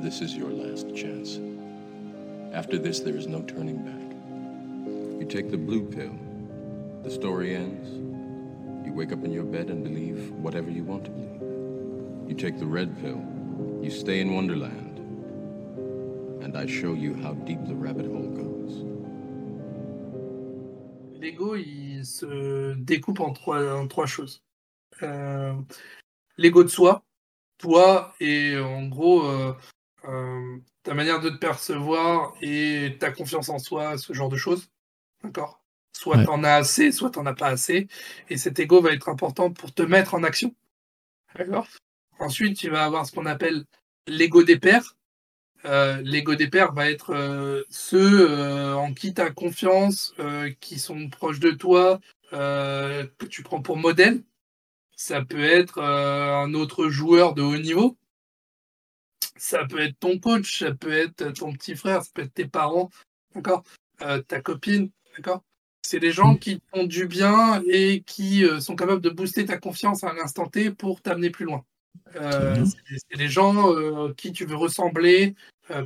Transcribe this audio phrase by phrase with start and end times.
[0.00, 1.38] this is your last chance.
[2.52, 5.20] After this, there is no turning back.
[5.20, 6.18] You take the blue pill,
[7.02, 7.88] the story ends.
[8.86, 11.42] You wake up in your bed and believe whatever you want to believe.
[12.28, 13.22] You take the red pill,
[13.82, 14.98] you stay in Wonderland,
[16.42, 18.84] and I show you how deep the rabbit hole goes.
[21.20, 24.42] L'ego, il se découpe en trois, en trois choses.
[25.02, 25.52] Euh,
[26.38, 27.04] L'ego de soi,
[27.58, 29.52] toi et en gros euh,
[30.08, 34.68] euh, ta manière de te percevoir et ta confiance en soi, ce genre de choses.
[35.22, 35.62] D'accord?
[35.92, 36.24] Soit Ouais.
[36.24, 37.88] t'en as assez, soit t'en as pas assez.
[38.28, 40.54] Et cet ego va être important pour te mettre en action.
[41.36, 41.66] D'accord?
[42.18, 43.64] Ensuite, tu vas avoir ce qu'on appelle
[44.06, 44.96] l'ego des pairs.
[45.66, 50.14] Euh, l'ego des pairs va être euh, ceux euh, en qui tu as confiance,
[50.60, 54.22] qui sont proches de toi, que tu prends pour modèle.
[54.96, 57.96] Ça peut être un autre joueur de haut niveau.
[59.36, 62.46] Ça peut être ton coach, ça peut être ton petit frère, ça peut être tes
[62.46, 62.90] parents,
[63.34, 63.64] d'accord
[64.02, 65.42] Euh, Ta copine, d'accord
[65.82, 69.44] C'est des gens qui te font du bien et qui euh, sont capables de booster
[69.44, 71.64] ta confiance à l'instant T pour t'amener plus loin.
[72.16, 72.64] Euh, bien.
[72.64, 73.74] c'est des gens
[74.14, 75.34] qui tu veux ressembler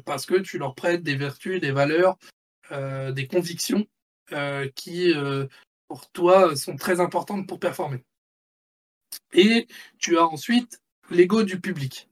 [0.05, 2.19] parce que tu leur prêtes des vertus, des valeurs,
[2.70, 3.87] des convictions
[4.75, 5.12] qui,
[5.89, 8.05] pour toi, sont très importantes pour performer.
[9.33, 9.66] Et
[9.98, 12.09] tu as ensuite l'ego du public.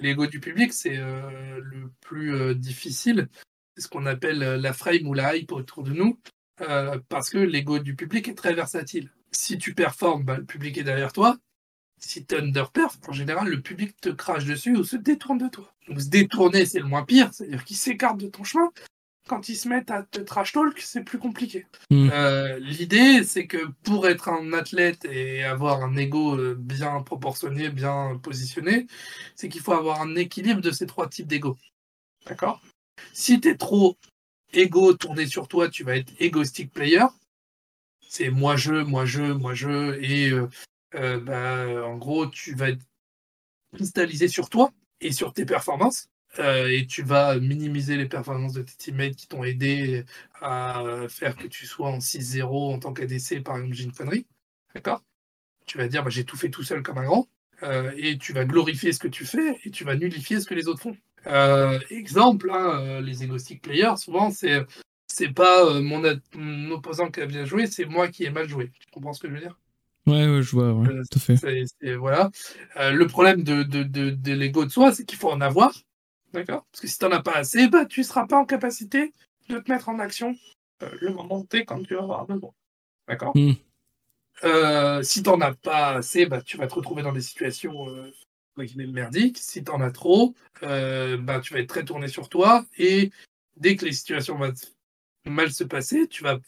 [0.00, 3.28] L'ego du public, c'est euh, le plus euh, difficile.
[3.76, 6.18] C'est ce qu'on appelle euh, la frame ou la hype autour de nous,
[7.08, 9.10] parce que l'ego du public est très versatile.
[9.30, 11.38] Si tu performes, bah, le public est derrière toi.
[11.98, 15.72] Si tu underperf, en général, le public te crache dessus ou se détourne de toi.
[15.88, 18.70] Donc se détourner, c'est le moins pire, c'est-à-dire qu'il s'écarte de ton chemin.
[19.30, 21.64] Quand ils se mettent à te trash talk, c'est plus compliqué.
[21.90, 22.10] Mm.
[22.12, 27.68] Euh, L'idée, c'est que pour être un athlète et avoir un ego euh, bien proportionné,
[27.68, 28.88] bien positionné,
[29.36, 31.56] c'est qu'il faut avoir un équilibre de ces trois types d'ego.
[32.26, 32.60] D'accord?
[33.12, 33.96] Si tu es trop
[34.52, 37.06] égo tourné sur toi, tu vas être egoistic player.
[38.08, 40.48] C'est moi je, moi je, moi je, et euh,
[40.96, 42.82] euh, bah, en gros, tu vas être
[43.72, 46.08] cristallisé sur toi et sur tes performances.
[46.38, 50.04] Euh, et tu vas minimiser les performances de tes teammates qui t'ont aidé
[50.40, 54.26] à faire que tu sois en 6-0 en tant qu'ADC, par exemple, j'ai une connerie.
[54.74, 55.02] D'accord?
[55.66, 57.28] Tu vas dire, bah, j'ai tout fait tout seul comme un grand.
[57.62, 60.54] euh, et tu vas glorifier ce que tu fais et tu vas nullifier ce que
[60.54, 60.96] les autres font.
[61.26, 64.64] Euh, exemple, hein, les egoistic players, souvent, c'est
[65.08, 66.02] c'est pas mon,
[66.70, 68.70] opposant qui a bien joué, c'est moi qui ai mal joué.
[68.78, 69.58] Tu comprends ce que je veux dire?
[70.06, 71.96] Ouais, ouais, je vois, ouais, tout à fait.
[71.96, 72.30] voilà.
[72.76, 75.72] Le problème de, de, de, de l'ego de soi, c'est qu'il faut en avoir.
[76.32, 78.44] D'accord Parce que si tu n'en as pas assez, bah, tu ne seras pas en
[78.44, 79.12] capacité
[79.48, 80.36] de te mettre en action
[80.82, 82.52] euh, le moment T quand tu vas avoir besoin.
[83.08, 83.52] D'accord Mm.
[84.44, 87.88] Euh, Si tu n'en as pas assez, bah, tu vas te retrouver dans des situations
[87.88, 88.10] euh,
[88.56, 89.38] merdiques.
[89.38, 92.64] Si tu en as trop, euh, bah, tu vas être très tourné sur toi.
[92.78, 93.10] Et
[93.56, 94.52] dès que les situations vont
[95.26, 96.38] mal se passer, tu vas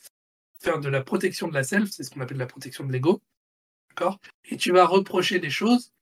[0.60, 3.21] faire de la protection de la self, c'est ce qu'on appelle la protection de l'ego.
[3.91, 5.92] D'accord Et tu vas reprocher des choses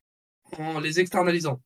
[0.57, 1.61] en les externalisant.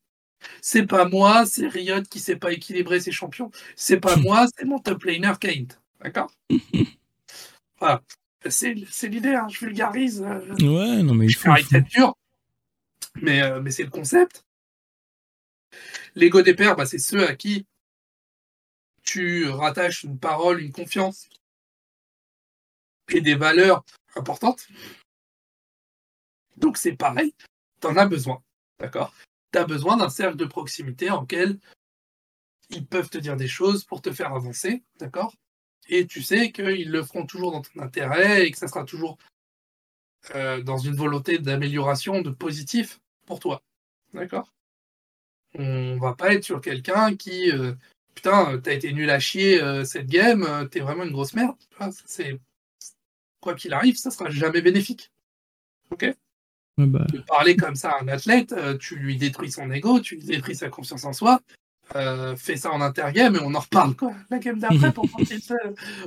[0.62, 3.52] C'est pas moi, c'est Riot qui sait pas équilibrer ses champions.
[3.76, 5.68] C'est pas moi, c'est mon top laner Kaint.
[6.02, 6.32] D'accord?
[7.80, 8.02] Voilà.
[8.48, 10.22] C'est c'est l'idée, hein, je vulgarise.
[10.22, 11.46] euh, Ouais, non, mais il je faut.
[11.46, 12.16] caricature,
[13.16, 14.46] mais, euh, mais c'est le concept.
[16.16, 17.66] L'ego des pairs, bah, c'est ceux à qui
[19.04, 21.28] tu rattaches une parole, une confiance
[23.10, 23.84] et des valeurs
[24.16, 24.68] importantes.
[26.58, 27.34] Donc c'est pareil,
[27.82, 28.42] tu en as besoin.
[28.80, 29.14] D'accord?
[29.56, 31.60] Tu besoin d'un cercle de proximité en lequel
[32.70, 34.84] ils peuvent te dire des choses pour te faire avancer.
[35.00, 35.34] D'accord?
[35.88, 39.18] Et tu sais qu'ils le feront toujours dans ton intérêt et que ça sera toujours
[40.34, 43.62] euh, dans une volonté d'amélioration, de positif pour toi.
[44.14, 44.52] D'accord?
[45.54, 47.74] On va pas être sur quelqu'un qui, euh,
[48.14, 51.56] putain, t'as été nul à chier euh, cette game, t'es vraiment une grosse merde.
[52.06, 52.42] C'est
[53.40, 55.12] quoi qu'il arrive, ça sera jamais bénéfique.
[55.92, 56.14] Ok?
[56.78, 60.00] Ouais, bah, de parler comme ça à un athlète, euh, tu lui détruis son ego,
[60.02, 61.40] tu lui détruis sa confiance en soi.
[61.96, 64.12] Euh, fais ça en intergame et on en reparle quoi.
[64.32, 65.54] La game d'après pour c'est-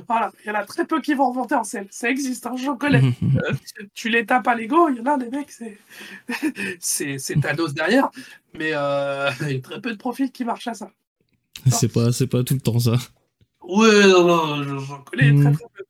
[0.09, 1.87] Voilà, il y en a très peu qui vont remonter en selle.
[1.89, 3.01] Ça existe, hein, j'en connais.
[3.49, 3.53] Euh,
[3.93, 5.51] tu- les tapes à l'ego, il y en a des mecs,
[6.79, 8.09] c'est c'est ta dose derrière,
[8.53, 10.91] mais euh, il y a très peu de profils qui marchent à ça.
[11.71, 12.97] c'est pas, c'est pas tout le temps ça.
[13.61, 14.25] Ouais, non,
[14.57, 15.83] non, j'en- connais très très peu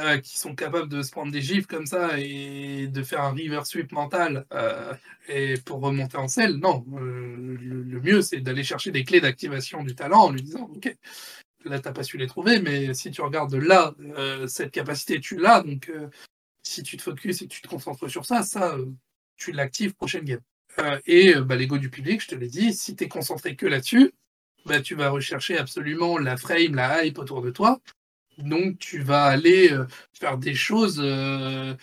[0.00, 3.32] euh, qui sont capables de se prendre des gifs comme ça et de faire un
[3.32, 4.94] river sweep mental euh,
[5.28, 6.56] et pour remonter en selle.
[6.56, 10.42] Non, euh, le, le mieux c'est d'aller chercher des clés d'activation du talent en lui
[10.42, 10.96] disant ok,
[11.64, 13.94] là t'as pas su les trouver, mais si tu regardes là,
[14.48, 15.92] cette capacité tu l'as, donc
[16.62, 18.76] si tu te focuses et que tu te concentres sur ça, ça
[19.36, 20.40] tu l'actives prochaine game.
[21.06, 24.12] Et bah, l'ego du public, je te l'ai dit, si tu es concentré que là-dessus,
[24.66, 27.80] bah, tu vas rechercher absolument la frame, la hype autour de toi.
[28.38, 31.74] Donc, tu vas aller euh, faire des choses euh,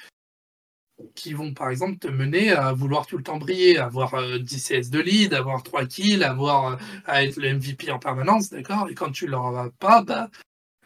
[1.15, 4.67] qui vont, par exemple, te mener à vouloir tout le temps briller, avoir euh, 10
[4.67, 6.75] CS de lead, avoir 3 kills, avoir euh,
[7.05, 8.87] à être le MVP en permanence, d'accord?
[8.89, 10.29] Et quand tu ne l'auras pas, bah,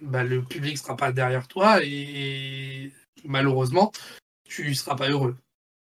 [0.01, 2.91] bah, le public sera pas derrière toi et
[3.23, 3.91] malheureusement,
[4.43, 5.37] tu seras pas heureux.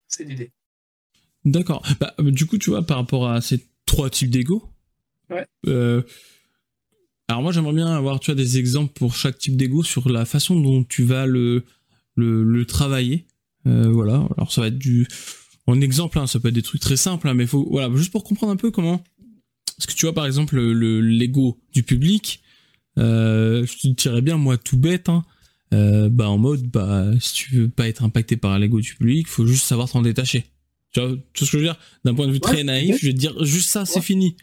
[0.09, 0.51] C'est l'idée.
[1.45, 1.87] D'accord.
[2.01, 4.69] Bah, du coup, tu vois, par rapport à ces trois types d'ego,
[5.31, 5.47] Ouais.
[5.67, 6.03] euh,
[7.29, 10.25] alors moi, j'aimerais bien avoir, tu vois, des exemples pour chaque type d'ego sur la
[10.25, 11.65] façon dont tu vas le,
[12.17, 13.27] le, le travailler.
[13.67, 14.27] Euh, voilà.
[14.37, 15.07] Alors ça va être du,
[15.67, 18.13] en exemple, hein, ça peut être des trucs très simples, hein, mais faut, voilà, juste
[18.13, 19.05] pour comprendre un peu comment.
[19.77, 22.43] Parce que tu vois, par exemple, le l'ego du public,
[22.99, 25.25] euh, je te dirais bien, moi, tout bête, hein,
[25.71, 29.47] bah en mode, bah si tu veux pas être impacté par l'ego du public, faut
[29.47, 30.47] juste savoir t'en détacher.
[30.93, 31.79] Tu vois, vois ce que je veux dire?
[32.05, 34.35] D'un point de vue Ouais, très naïf, je vais te dire juste ça, c'est fini.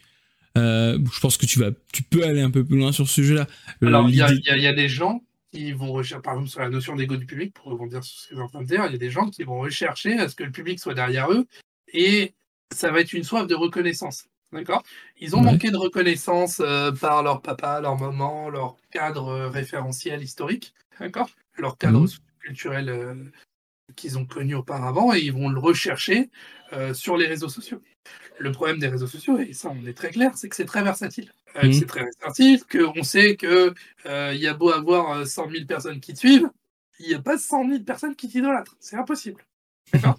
[0.56, 3.14] Euh, je pense que tu vas, tu peux aller un peu plus loin sur ce
[3.14, 3.46] sujet-là.
[3.82, 5.22] Euh, Alors, il y, a- y y des gens
[5.52, 8.34] qui vont rechercher, par exemple, sur la notion d'ego du public, pour rebondir sur ce
[8.34, 10.34] que en train de dire, il y a des gens qui vont rechercher à ce
[10.34, 11.46] que le public soit derrière eux
[11.92, 12.34] et
[12.74, 14.26] ça va être une soif de reconnaissance.
[14.52, 14.82] D'accord?
[15.18, 15.52] Ils ont Ouais.
[15.52, 21.28] manqué de reconnaissance euh, par leur papa, leur maman, leur cadre euh, référentiel historique, d'accord?
[21.58, 22.08] Leur cadre Mhm.
[22.40, 23.32] culturel
[23.96, 26.30] qu'ils ont connu auparavant et ils vont le rechercher
[26.92, 27.80] sur les réseaux sociaux.
[28.38, 30.82] Le problème des réseaux sociaux, et ça on est très clair, c'est que c'est très
[30.82, 31.32] versatile.
[31.56, 31.72] Euh, Mhm.
[31.72, 33.72] C'est très versatile, qu'on sait que
[34.04, 36.50] euh, y a beau avoir euh, 100 000 personnes qui te suivent,
[36.98, 38.76] il n'y a pas 100 000 personnes qui t'idolâtrent.
[38.78, 39.42] C'est impossible.
[39.92, 40.18] D'accord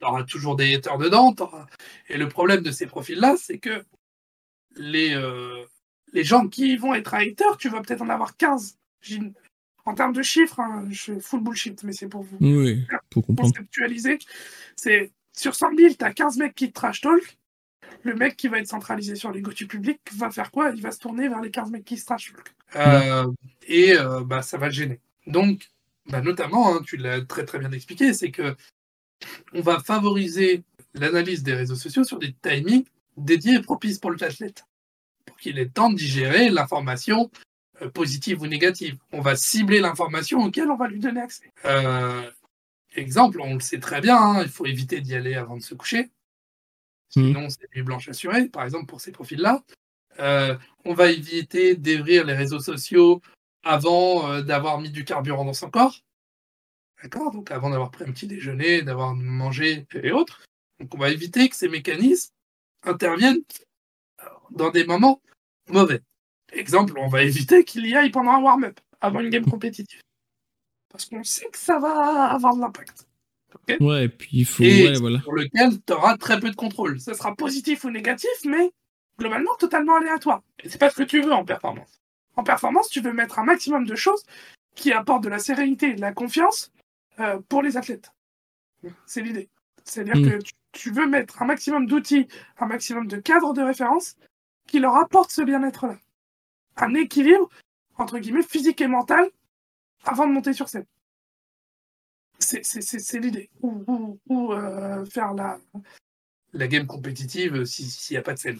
[0.00, 1.32] Tu auras toujours des haters dedans.
[1.32, 1.66] t'auras-
[2.08, 3.82] Et le problème de ces profils-là, c'est que
[4.76, 5.64] les, euh,
[6.12, 8.76] les gens qui vont être haters, tu vas peut-être en avoir 15.
[9.00, 9.32] J'ai une-
[9.86, 13.22] En termes de chiffres, hein, je fais full bullshit, mais c'est pour vous Oui, pour
[13.42, 14.18] conceptualiser.
[14.76, 17.36] C'est sur 100 000, tu as 15 mecs qui te trash talk.
[18.02, 20.70] Le mec qui va être centralisé sur l'ego du public va faire quoi?
[20.74, 22.54] Il va se tourner vers les 15 mecs qui se trash talk.
[22.76, 23.30] Euh,
[23.66, 25.00] et euh, bah, ça va le gêner.
[25.26, 25.70] Donc,
[26.06, 28.56] bah, notamment, hein, tu l'as très très bien expliqué, c'est que
[29.54, 32.84] on va favoriser l'analyse des réseaux sociaux sur des timings
[33.16, 34.66] dédiés et propices pour le athlète.
[35.24, 37.30] Pour qu'il ait le temps de digérer l'information
[37.80, 38.98] euh, positive ou négative.
[39.12, 41.50] On va cibler l'information auquel on va lui donner accès.
[42.96, 45.74] Exemple, on le sait très bien, hein, il faut éviter d'y aller avant de se
[45.74, 46.10] coucher.
[47.14, 49.62] Sinon, c'est nuit blanche assurée, par exemple, pour ces profils-là.
[50.18, 53.20] Euh, on va éviter d'ouvrir les réseaux sociaux
[53.62, 56.00] avant euh, d'avoir mis du carburant dans son corps.
[57.02, 57.30] D'accord?
[57.30, 60.44] Donc avant d'avoir pris un petit déjeuner, d'avoir mangé et autres.
[60.80, 62.32] Donc on va éviter que ces mécanismes
[62.82, 63.42] interviennent
[64.50, 65.20] dans des moments
[65.68, 66.02] mauvais.
[66.52, 70.00] Exemple, on va éviter qu'il y aille pendant un warm-up, avant une game compétitive.
[70.88, 73.06] Parce qu'on sait que ça va avoir de l'impact.
[73.80, 75.20] Ouais, et puis il faut, Et ouais, voilà.
[75.20, 77.00] sur lequel tu auras très peu de contrôle.
[77.00, 78.72] Ça sera positif ou négatif, mais
[79.18, 80.42] globalement totalement aléatoire.
[80.62, 82.00] Et c'est pas ce que tu veux en performance.
[82.36, 84.22] En performance, tu veux mettre un maximum de choses
[84.74, 86.72] qui apportent de la sérénité et de la confiance
[87.20, 88.12] euh, pour les athlètes.
[89.06, 89.48] C'est l'idée.
[89.84, 90.30] C'est-à-dire Mm.
[90.30, 92.26] que tu, tu veux mettre un maximum d'outils,
[92.58, 94.16] un maximum de cadres de référence
[94.66, 95.96] qui leur apportent ce bien-être-là.
[96.76, 97.48] Un équilibre,
[97.98, 99.30] entre guillemets, physique et mental
[100.04, 100.86] avant de monter sur scène.
[102.44, 103.48] C'est- l'idée.
[103.62, 105.58] Ou, euh, faire la,
[106.52, 108.58] la game compétitive euh, si- s'il n'y a pas de scène.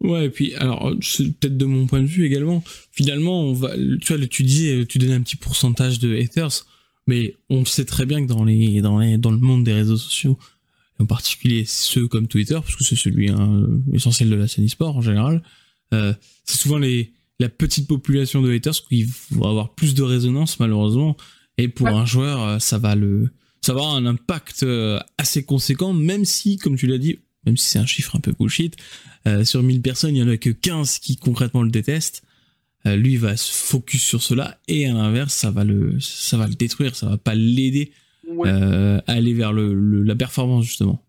[0.00, 4.14] Ouais, et puis, alors, peut-être de mon point de vue également, finalement, on va, tu
[4.16, 6.66] vois, tu disais, tu donnais un petit pourcentage de haters,
[7.08, 9.96] mais on sait très bien que dans les, dans les, dans le monde des réseaux
[9.96, 10.38] sociaux,
[11.00, 14.96] en particulier ceux comme Twitter, parce que c'est celui hein, essentiel de la scène e-sport
[14.96, 15.42] en général,
[15.94, 16.12] euh,
[16.44, 21.16] c'est souvent les, la petite population de haters qui vont avoir plus de résonance, malheureusement,
[21.58, 21.92] et pour Ouais.
[21.92, 26.24] un joueur, euh, ça va le, ça va avoir un impact euh, assez conséquent, même
[26.24, 28.76] si, comme tu l'as dit, même si c'est un chiffre un peu bullshit,
[29.26, 32.22] euh, sur 1000 personnes, il y en a que 15 qui concrètement le détestent.
[32.86, 36.36] Euh, lui il va se focus sur cela et à l'inverse, ça va le, ça
[36.36, 37.92] va le détruire, ça va pas l'aider
[38.28, 38.48] Ouais.
[38.50, 41.02] euh, à aller vers le, le- la performance justement.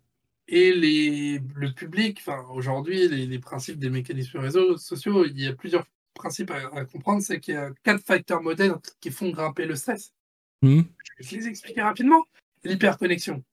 [0.47, 5.45] Et les, le public, enfin aujourd'hui, les, les principes des mécanismes réseaux sociaux, il y
[5.45, 7.21] a plusieurs principes à, à comprendre.
[7.21, 10.11] C'est qu'il y a quatre facteurs modèles qui font grimper le stress.
[10.61, 10.81] Hmm
[11.19, 12.23] Je vais les expliquer rapidement.
[12.63, 13.43] L'hyperconnexion.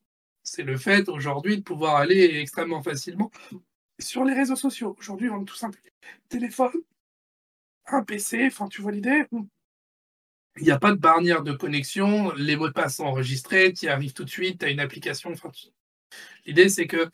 [0.42, 3.30] C'est le fait aujourd'hui de pouvoir aller extrêmement facilement
[3.98, 4.96] sur les réseaux sociaux.
[4.98, 5.80] Aujourd'hui, on est tout simple.
[6.28, 6.72] Téléphone,
[7.86, 9.25] un PC, enfin tu vois l'idée.
[10.58, 13.86] Il n'y a pas de barrière de connexion, les mots de passe sont enregistrés, tu
[13.86, 15.30] y arrives tout de suite, tu as une application.
[15.30, 15.66] Enfin, tu-
[16.46, 17.10] L'idée, c'est que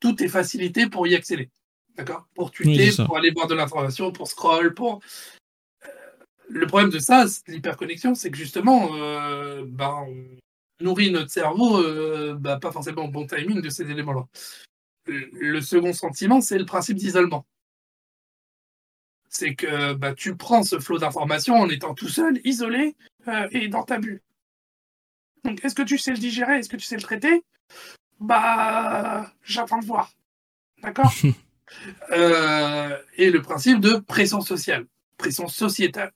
[0.00, 1.50] tout est facilité pour y accéder.
[1.96, 2.26] D'accord?
[2.34, 5.00] Pour tweeter, pour aller voir de l'information, pour scroll, pour.
[6.54, 12.34] Le problème de ça, l'hyperconnexion, c'est que justement, euh, ben, on nourrit notre cerveau, euh,
[12.38, 14.26] ben, pas forcément au bon timing de ces éléments-là.
[15.06, 17.46] Le second sentiment, c'est le principe d'isolement.
[19.30, 22.96] c'est que bah, tu prends ce flot d'informations en étant tout seul, isolé
[23.28, 24.20] euh, et dans ta bulle.
[25.44, 26.58] Donc, est-ce que tu sais le digérer?
[26.58, 27.42] Est-ce que tu sais le traiter?
[28.20, 30.12] Bah, j'attends de voir.
[30.82, 31.10] D'accord?
[32.12, 36.12] Et le principe de pression sociale, pression sociétale.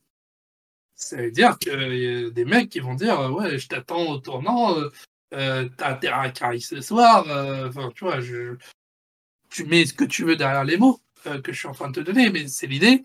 [0.97, 4.19] Ça veut dire qu'il y a des mecs qui vont dire Ouais, je t'attends au
[4.19, 4.77] tournant,
[5.35, 7.27] euh, t'as intérêt à carry ce soir.
[7.69, 8.57] Enfin, tu vois, je...
[9.51, 11.01] tu mets ce que tu veux derrière les mots
[11.43, 13.03] que je suis en train de te donner, mais c'est l'idée.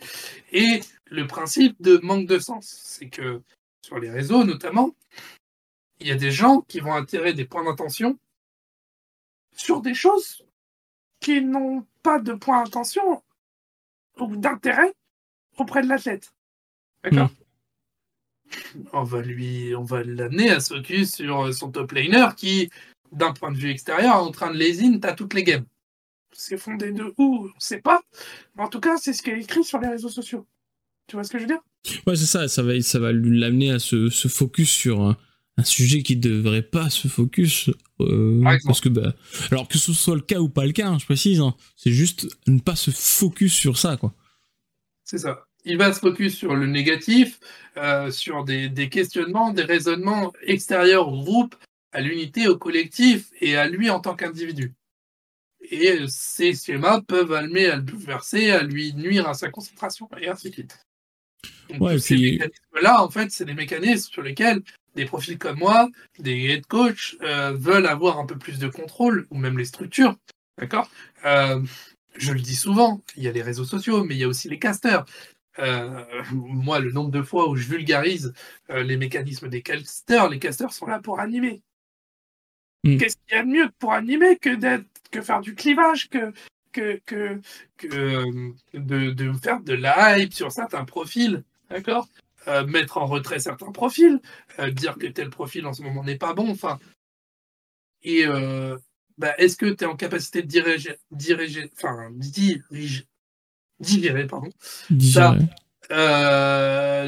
[0.52, 3.42] Et le principe de manque de sens, c'est que
[3.84, 4.96] sur les réseaux notamment,
[6.00, 8.18] il y a des gens qui vont attirer des points d'attention
[9.54, 10.44] sur des choses
[11.20, 13.24] qui n'ont pas de point d'attention
[14.18, 14.94] ou d'intérêt
[15.58, 16.34] auprès de l'athlète.
[17.04, 17.30] D'accord?
[18.94, 22.70] On va lui, on va l'amener à se focus sur son top laner qui,
[23.12, 25.66] d'un point de vue extérieur, est en train de lésine, t'as toutes les games.
[26.32, 27.44] C'est fondé de où?
[27.44, 28.02] On ne sait pas.
[28.56, 30.46] Mais en tout cas, c'est ce qui est écrit sur les réseaux sociaux.
[31.08, 31.62] Tu vois ce que je veux dire?
[32.08, 32.48] Ouais, c'est ça.
[32.48, 35.18] Ça va, ça va l'amener à se, se, focus sur un,
[35.58, 37.70] un, sujet qui devrait pas se focus.
[38.00, 39.14] Euh, parce que, bah,
[39.52, 41.92] alors que ce soit le cas ou pas le cas, hein, je précise, hein, c'est
[41.92, 44.14] juste ne pas se focus sur ça, quoi.
[45.04, 45.46] C'est ça.
[45.66, 47.40] Il va se focus sur le négatif,
[47.78, 51.56] euh, sur des, des, questionnements, des raisonnements extérieurs au groupe,
[51.92, 54.74] à l'unité, au collectif et à lui en tant qu'individu
[55.72, 60.28] et ces schémas peuvent amener à le bouleverser, à lui nuire à sa concentration, et
[60.28, 60.80] ainsi de suite.
[61.70, 62.32] Donc, ouais, ces puis...
[62.34, 64.62] mécanismes-là, en fait, c'est des mécanismes sur lesquels
[64.96, 65.90] des profils comme moi,
[66.20, 70.18] des head coach, euh, veulent avoir un peu plus de contrôle, ou même les structures.
[70.58, 70.90] D'accord?
[71.26, 71.62] Euh,
[72.18, 74.50] Je le dis souvent, il y a les réseaux sociaux, mais il y a aussi
[74.50, 75.06] les casters.
[75.60, 78.34] Euh, moi, le nombre de fois où je vulgarise
[78.70, 81.62] euh, les mécanismes des casters, les casters sont là pour animer.
[82.84, 82.98] Mm.
[82.98, 86.32] Qu'est-ce qu'il y a de mieux pour animer que d'être que faire du clivage, que,
[86.72, 87.42] que, que,
[87.76, 92.08] que euh, de, de, faire de la hype sur certains profils, d'accord?
[92.48, 94.22] Euh, Mettre en retrait certains profils,
[94.72, 96.80] dire que tel profil en ce moment n'est pas bon, enfin.
[98.04, 98.26] Et
[99.18, 103.06] bah, est-ce que tu es en capacité de diriger, diriger enfin, dirige,
[103.82, 104.50] digérer, pardon,
[105.00, 105.36] ça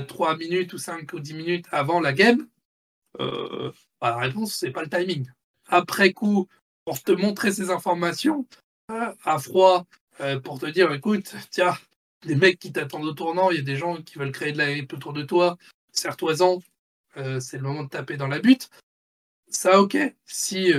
[0.08, 2.48] 3 minutes ou 5 ou 10 minutes avant la game
[3.18, 5.26] bah, La réponse, c'est pas le timing.
[5.68, 6.48] Après coup,
[6.86, 8.46] pour te montrer ces informations
[8.92, 9.86] euh, à froid,
[10.22, 11.78] euh, pour te dire écoute, tiens,
[12.26, 14.58] des mecs qui t'attendent au tournant, il y a des gens qui veulent créer de
[14.58, 15.58] la hype autour de toi,
[15.92, 16.60] serre-toi-en,
[17.18, 18.70] euh, c'est le moment de taper dans la butte.
[19.48, 19.98] Ça, ok.
[20.26, 20.74] Si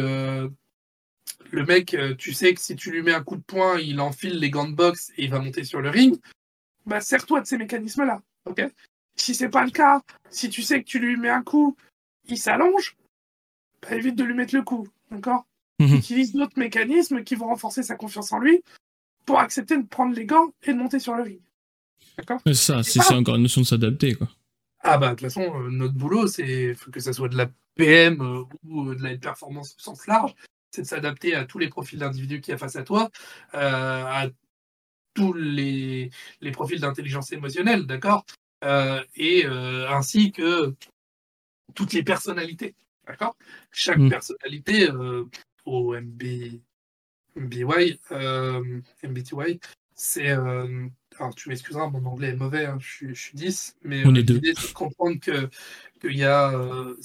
[1.50, 4.38] le mec, tu sais que si tu lui mets un coup de poing, il enfile
[4.38, 6.18] les gants de boxe et il va monter sur le ring,
[6.86, 8.22] bah sers-toi de ces mécanismes-là.
[8.46, 8.62] ok?
[9.16, 11.76] Si c'est pas le cas, si tu sais que tu lui mets un coup,
[12.26, 12.96] il s'allonge,
[13.82, 14.88] bah, évite de lui mettre le coup.
[15.10, 15.46] D'accord?
[15.80, 15.94] Mmh.
[15.94, 18.62] utilise d'autres mécanismes qui vont renforcer sa confiance en lui
[19.26, 21.40] pour accepter de prendre les gants et de monter sur le ring.
[22.16, 22.40] D'accord?
[22.46, 23.16] C'est ça, c'est pas...
[23.16, 24.28] encore une notion de s'adapter, quoi.
[24.86, 28.20] Ah bah de toute façon, euh, notre boulot, c'est que ça soit de la PM
[28.20, 30.34] euh, ou euh, de la performance au sens large,
[30.74, 33.10] c'est de s'adapter à tous les profils d'individus qui y a face à toi,
[33.54, 34.28] euh, à
[35.14, 38.24] tous les, les profils d'intelligence émotionnelle, d'accord
[39.16, 40.74] Et ainsi que
[41.74, 42.74] toutes les personnalités,
[43.06, 43.36] d'accord
[43.70, 44.08] Chaque mmh.
[44.08, 44.88] personnalité
[45.64, 46.22] au MB,
[47.36, 49.60] MBY, euh, MBTY,
[49.94, 50.30] c'est.
[50.30, 50.88] Euh,
[51.18, 54.34] alors, tu m'excuseras, mon anglais est mauvais, hein, je, suis 10, mais On est deux.
[54.34, 56.96] l'idée, c'est de comprendre qu'il y a euh,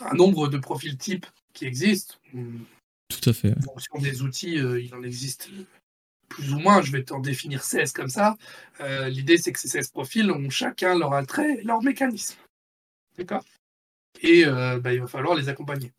[0.00, 2.14] un nombre de profils types qui existent.
[2.32, 3.52] Tout à fait.
[3.58, 5.50] En fonction des outils, il en existe
[6.28, 8.36] plus ou moins, je vais t'en définir 16 comme ça.
[9.08, 12.36] L'idée, c'est que ces 16 profils ont chacun leur attrait, leur mécanisme.
[13.18, 13.44] D'accord?
[14.22, 15.92] Et bah, il va falloir les accompagner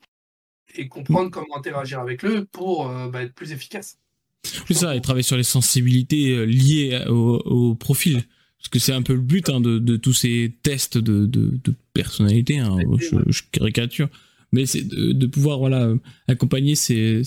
[0.75, 3.97] et comprendre comment interagir avec eux pour euh, bah, être plus efficace.
[4.43, 8.23] C'est ça, et travailler sur les sensibilités euh, liées au, au profil.
[8.57, 11.59] Parce que c'est un peu le but hein, de, de, tous ces tests de, de,
[11.63, 14.07] de personnalité, hein, je, je, caricature,
[14.51, 15.93] mais c'est de, pouvoir voilà,
[16.27, 17.23] accompagner ces,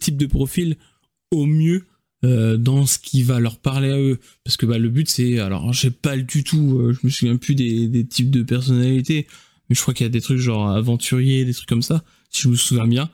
[0.00, 0.76] types de profils
[1.30, 1.84] au mieux
[2.24, 4.18] euh, dans ce qui va leur parler à eux.
[4.44, 7.10] Parce que bah, le but c'est, alors je sais pas du tout, euh, je me
[7.10, 9.26] souviens plus des, des types de personnalités,
[9.68, 12.42] mais je crois qu'il y a des trucs genre aventurier, des trucs comme ça si
[12.42, 13.10] je me souviens bien.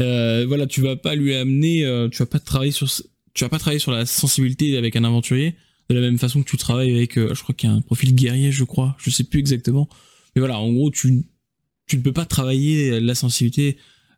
[0.00, 2.88] Euh, voilà, tu vas pas lui amener, euh, tu vas pas travailler sur,
[3.34, 5.56] tu vas pas travailler sur la sensibilité avec un aventurier
[5.90, 7.80] de la même façon que tu travailles avec, euh, je crois qu'il y a un
[7.80, 9.88] profil guerrier, je crois, je sais plus exactement.
[10.36, 11.24] Mais voilà, en gros, tu,
[11.88, 13.76] tu ne peux pas travailler la sensibilité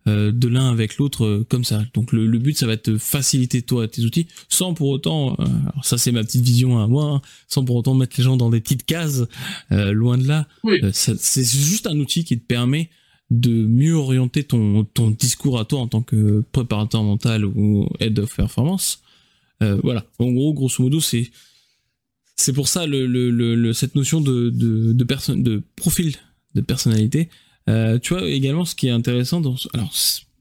[0.08, 1.82] euh, de l'un avec l'autre euh, comme ça.
[1.94, 5.44] Donc le, le, but, ça va te faciliter toi tes outils, sans pour autant, euh,
[5.72, 8.36] alors ça c'est ma petite vision à moi, hein, sans pour autant mettre les gens
[8.36, 9.22] dans des petites cases,
[9.70, 10.46] loin de là.
[10.64, 10.80] Oui.
[10.92, 12.90] c'est juste un outil qui te permet
[13.30, 18.18] de mieux orienter ton, ton discours à toi en tant que préparateur mental ou head
[18.18, 19.02] of performance.
[19.62, 20.04] Euh, voilà.
[20.18, 21.30] En gros, grosso modo, c'est
[22.36, 26.16] c'est pour ça le, le, le, cette notion de, de, de, de profil
[26.54, 27.28] de personnalité.
[27.68, 29.92] Euh, tu vois également ce qui est intéressant, dans, alors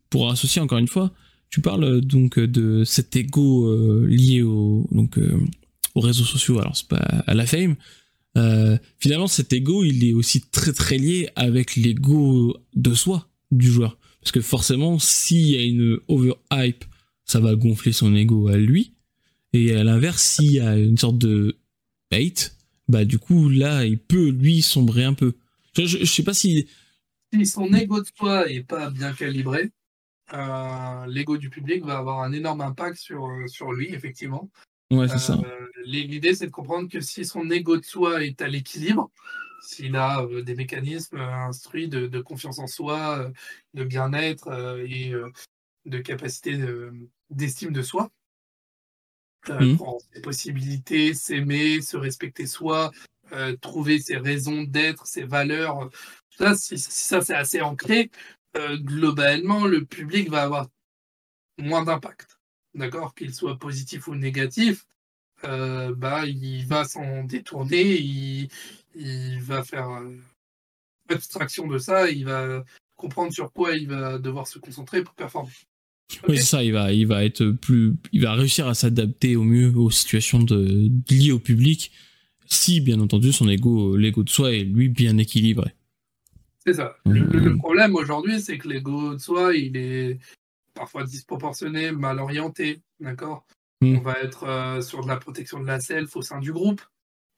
[0.09, 1.11] pour associer encore une fois,
[1.49, 5.39] tu parles donc de cet ego euh, lié au, donc, euh,
[5.95, 7.75] aux réseaux sociaux, alors c'est pas à la fame.
[8.37, 13.71] Euh, finalement, cet ego, il est aussi très très lié avec l'ego de soi du
[13.71, 13.97] joueur.
[14.21, 16.85] Parce que forcément, s'il y a une overhype,
[17.25, 18.93] ça va gonfler son ego à lui.
[19.53, 21.57] Et à l'inverse, s'il y a une sorte de
[22.11, 22.55] hate,
[22.87, 25.33] bah du coup, là, il peut, lui, sombrer un peu.
[25.75, 26.67] Je, je, sais pas si...
[27.31, 29.71] Si son ego de soi est pas bien calibré,
[30.33, 34.49] euh, l'ego du public va avoir un énorme impact sur, euh, sur lui, effectivement.
[34.91, 35.33] Ouais, c'est ça.
[35.33, 39.11] Euh, l'idée, c'est de comprendre que si son ego de soi est à l'équilibre,
[39.61, 43.29] s'il a euh, des mécanismes instruits de, de, confiance en soi, euh,
[43.75, 44.51] de bien-être
[44.87, 45.13] et
[45.85, 46.57] de capacité
[47.29, 48.09] d'estime de, soi,
[49.47, 49.75] mmh.
[50.13, 52.91] ses possibilités, s'aimer, se respecter soi,
[53.61, 55.89] trouver ses raisons d'être, ses valeurs,
[56.39, 58.09] ça, si, ça c'est assez ancré,
[58.55, 60.67] globalement, le public va avoir
[61.59, 62.39] moins d'impact
[62.75, 64.85] d'accord, qu'il soit positif ou négatif,
[65.43, 68.49] euh, bah, il va s'en détourner, il,
[68.95, 70.17] il, va faire euh,
[71.09, 72.63] abstraction de ça, il va
[72.95, 75.51] comprendre sur quoi il va devoir se concentrer pour performer.
[76.11, 76.31] Okay.
[76.31, 79.43] Oui, c'est ça, il va, il va être plus, il va réussir à s'adapter au
[79.43, 81.91] mieux aux situations de, liées au public,
[82.47, 85.75] si bien entendu son ego, l'ego de soi est lui bien équilibré.
[86.65, 86.97] C'est ça.
[87.05, 90.19] Le, le problème aujourd'hui, c'est que l'ego de soi, il est,
[90.79, 93.45] parfois disproportionné, mal orienté, d'accord?
[93.81, 93.97] Mmh.
[93.97, 96.81] On va être euh, sur de la protection de la self au sein du groupe.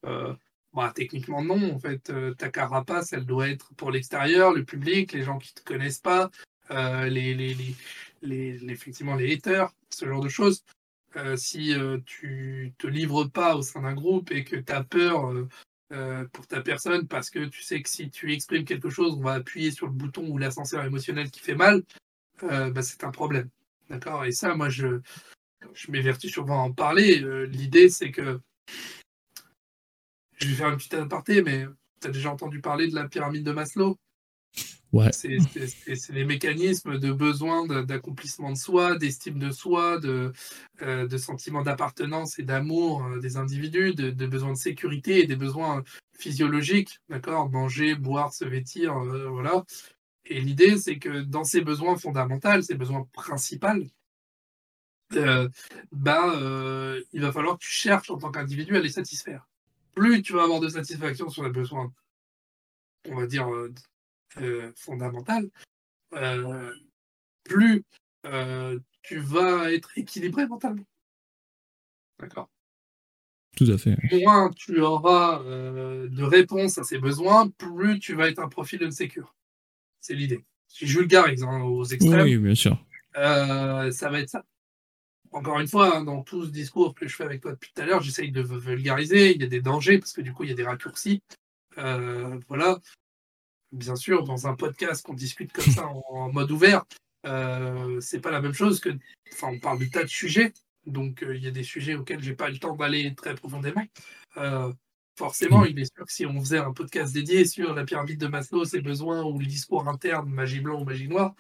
[0.06, 0.34] Euh,
[0.74, 1.74] bah, techniquement, non.
[1.74, 5.54] En fait, euh, ta carapace, elle doit être pour l'extérieur, le public, les gens qui
[5.56, 6.30] ne te connaissent pas,
[6.70, 7.76] les, les, les,
[8.22, 10.64] les, effectivement les haters, ce genre de choses.
[11.36, 11.74] Si
[12.06, 15.34] tu te livres pas au sein d'un groupe et que tu as peur
[16.32, 19.34] pour ta personne parce que tu sais que si tu exprimes quelque chose, on va
[19.34, 21.84] appuyer sur le bouton ou l'ascenseur émotionnel qui fait mal,
[22.44, 23.50] euh, bah, c'est un problème.
[23.90, 24.26] D'accord?
[24.26, 25.02] Et ça, moi, je,
[25.74, 27.22] je m'évertis souvent à en parler.
[27.24, 28.40] Euh, L'idée, c'est que.
[30.38, 31.68] Je vais faire une petite aparté, mais
[32.00, 33.98] tu as déjà entendu parler de la pyramide de Maslow?
[35.12, 40.34] C'est les mécanismes de besoin d'accomplissement de soi, d'estime de soi, de,
[40.82, 45.84] euh, sentiment d'appartenance et d'amour euh, des individus, de, besoins de sécurité et des besoins
[46.12, 47.50] physiologiques, d'accord?
[47.50, 49.64] Manger, boire, se vêtir, euh, voilà.
[50.26, 53.68] Et l'idée, c'est que dans ces besoins fondamentaux, ces besoins principaux,
[55.14, 55.50] euh,
[55.92, 56.34] bah,
[57.14, 59.48] il va falloir que tu cherches en tant qu'individu à les satisfaire.
[59.96, 61.92] Plus tu vas avoir de satisfaction sur les besoins,
[63.10, 63.50] on va dire,
[64.38, 65.50] euh, fondamentaux,
[66.14, 66.74] euh,
[67.44, 67.84] plus
[68.26, 70.86] euh, tu vas être équilibré mentalement.
[72.20, 72.50] D'accord
[73.58, 73.98] Tout à fait.
[74.24, 79.36] Moins tu auras de réponses à ces besoins, plus tu vas être un profil insécure.
[80.00, 80.46] C'est l'idée.
[80.68, 82.78] Si je vulgarise hein, aux extrêmes, oui, bien sûr.
[83.14, 84.46] Ça va être ça.
[85.34, 87.82] Encore une fois, hein, dans tout ce discours que je fais avec toi depuis tout
[87.82, 89.34] à l'heure, j'essaye de vulgariser.
[89.34, 91.24] Il y a des dangers parce que du coup, il y a des raccourcis.
[91.78, 92.80] Euh, voilà.
[93.72, 96.84] Bien sûr, dans un podcast qu'on discute comme ça en, mode ouvert,
[97.26, 98.90] euh, c'est pas la même chose que.
[99.32, 100.52] Enfin, on parle de tas de sujets,
[100.86, 103.34] donc euh, il y a des sujets auxquels j'ai pas eu le temps d'aller très
[103.34, 103.86] profondément.
[104.36, 104.74] Euh,
[105.18, 108.28] forcément, il est sûr que si on faisait un podcast dédié sur la pyramide de
[108.28, 111.34] Maslow, ses besoins ou le discours interne, magie blanc ou magie noire,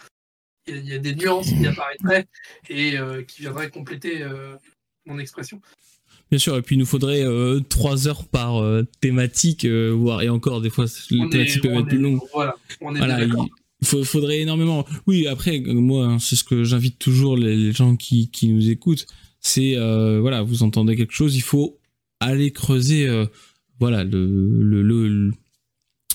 [0.67, 2.27] il y, a des nuances qui apparaîtraient
[2.69, 4.23] et euh, qui viendraient compléter
[5.05, 5.59] mon expression.
[6.31, 10.21] Bien sûr, et puis il nous faudrait euh, trois heures par euh, thématique, euh, voire
[10.21, 12.19] et encore des fois les thématiques peuvent être plus longues.
[12.33, 13.35] Voilà, on est Voilà, bien
[13.81, 14.85] il, faudrait énormément.
[15.07, 18.69] Oui, après, moi, hein, c'est ce que j'invite toujours les, les gens qui, qui nous
[18.69, 19.05] écoutent.
[19.41, 21.77] C'est euh, voilà, vous entendez quelque chose, il faut
[22.21, 23.09] aller creuser,
[23.79, 25.33] voilà, le, le, le- le-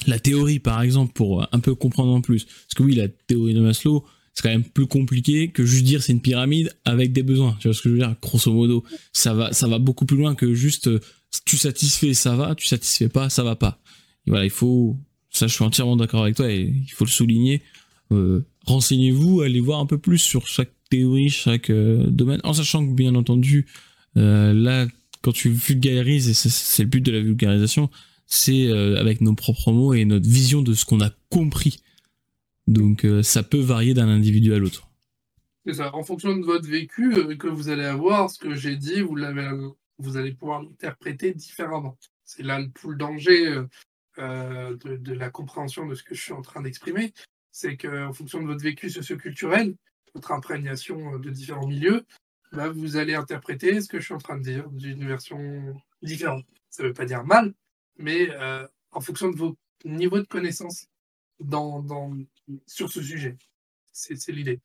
[0.06, 2.44] la théorie par exemple pour un peu comprendre en plus.
[2.44, 4.04] Parce que oui, la théorie de Maslow,
[4.36, 7.56] c'est quand même plus compliqué que juste dire c'est une pyramide avec des besoins.
[7.58, 8.14] Tu vois ce que je veux dire?
[8.22, 11.00] Grosso modo, ça va, ça va beaucoup plus loin que juste euh,
[11.46, 13.80] tu satisfais, ça va, tu satisfais pas, ça va pas.
[14.26, 14.96] Voilà, il faut,
[15.30, 17.62] ça je suis entièrement d'accord avec toi et il faut le souligner.
[18.12, 22.86] Euh, Renseignez-vous, allez voir un peu plus sur chaque théorie, chaque euh, domaine, en sachant
[22.86, 23.66] que bien entendu,
[24.18, 24.86] euh, là,
[25.22, 27.90] quand tu vulgarises, et c'est- c'est le but de la vulgarisation,
[28.26, 31.78] c'est euh, avec nos propres mots et notre vision de ce qu'on a compris.
[32.66, 34.88] Donc euh, ça peut varier d'un individu à l'autre.
[35.66, 35.94] C'est ça.
[35.94, 39.16] En fonction de votre vécu euh, que vous allez avoir, ce que j'ai dit, vous,
[39.16, 39.48] l'avez,
[39.98, 41.96] vous allez pouvoir l'interpréter différemment.
[42.24, 43.66] C'est là le, tout le danger euh,
[44.18, 47.12] euh, de, la compréhension de ce que je suis en train d'exprimer.
[47.52, 49.76] C'est qu'en fonction de votre vécu socioculturel,
[50.14, 52.06] votre imprégnation euh, de différents milieux,
[52.52, 56.46] bah, vous allez interpréter ce que je suis en train de dire d'une version différente.
[56.70, 57.52] Ça ne veut pas dire mal,
[57.98, 60.86] mais euh, en fonction de vos niveaux de connaissance
[61.38, 62.16] dans, dans,
[62.66, 63.36] sur ce sujet.
[63.92, 64.60] C'est l'idée.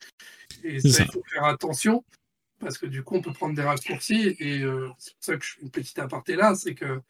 [0.64, 2.04] Et ça, il faut faire attention,
[2.60, 5.46] parce que du coup, on peut prendre des raccourcis, et euh, c'est pour ça que
[5.46, 7.02] je fais une petite aparté là, c'est que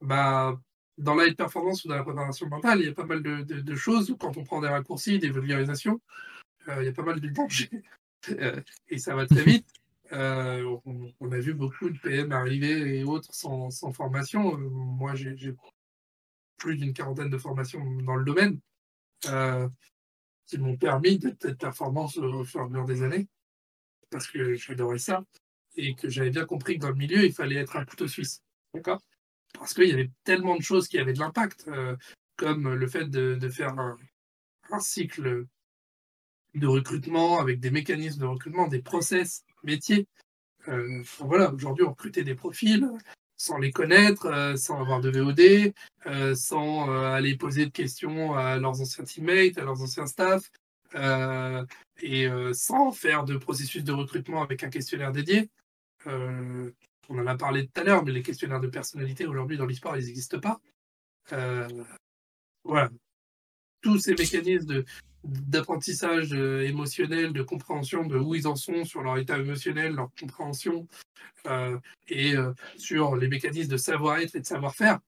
[0.00, 0.60] bah,
[0.98, 3.76] dans la performance ou dans la préparation mentale, il y a pas mal de, de,
[3.76, 6.00] choses, quand on prend des raccourcis, des vulgarisations,
[6.68, 7.70] euh, il y a pas mal de dangers,
[8.88, 9.68] et ça va très vite.
[10.12, 10.78] Euh,
[11.20, 14.54] on, a vu beaucoup de PM arriver et autres sans, formation.
[14.54, 15.54] Euh, moi, j'ai
[16.56, 18.60] plus d'une quarantaine de formations dans le domaine
[19.28, 19.68] euh,
[20.46, 23.28] qui m'ont permis d'être performant au fur et à mesure des années
[24.10, 25.24] parce que j'adorais ça
[25.76, 28.42] et que j'avais bien compris que dans le milieu, il fallait être un couteau suisse.
[28.72, 29.02] D'accord?
[29.54, 31.68] Parce qu'il y avait tellement de choses qui avaient de l'impact,
[32.36, 33.98] comme le fait de, faire un,
[34.80, 35.46] cycle
[36.54, 40.06] de recrutement avec des mécanismes de recrutement, des process métier.
[40.68, 42.88] Euh, voilà, aujourd'hui, on recrutait des profils
[43.36, 45.72] sans les connaître, euh, sans avoir de VOD,
[46.06, 50.50] euh, sans aller poser de questions à leurs anciens teammates, à leurs anciens staffs,
[52.02, 55.50] et sans faire de processus de recrutement avec un questionnaire dédié.
[56.06, 59.96] on en a parlé tout à l'heure, mais les questionnaires de personnalité aujourd'hui dans l'histoire,
[59.96, 60.60] ils n'existent pas.
[62.64, 62.90] voilà.
[63.84, 64.82] Tous ces mécanismes
[65.24, 70.10] d'apprentissage euh, émotionnel, de compréhension de où ils en sont sur leur état émotionnel, leur
[70.18, 70.88] compréhension
[71.46, 75.00] euh, et euh, sur les mécanismes de savoir-être et de savoir-faire.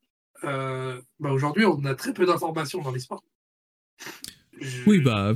[0.43, 3.25] bah aujourd'hui, on a très peu d'informations dans les sports.
[4.87, 5.33] Oui, bah,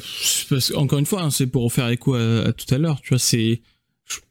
[0.50, 3.18] parce, encore une fois, hein, c'est pour faire écho à, tout à l'heure, tu vois,
[3.18, 3.62] c'est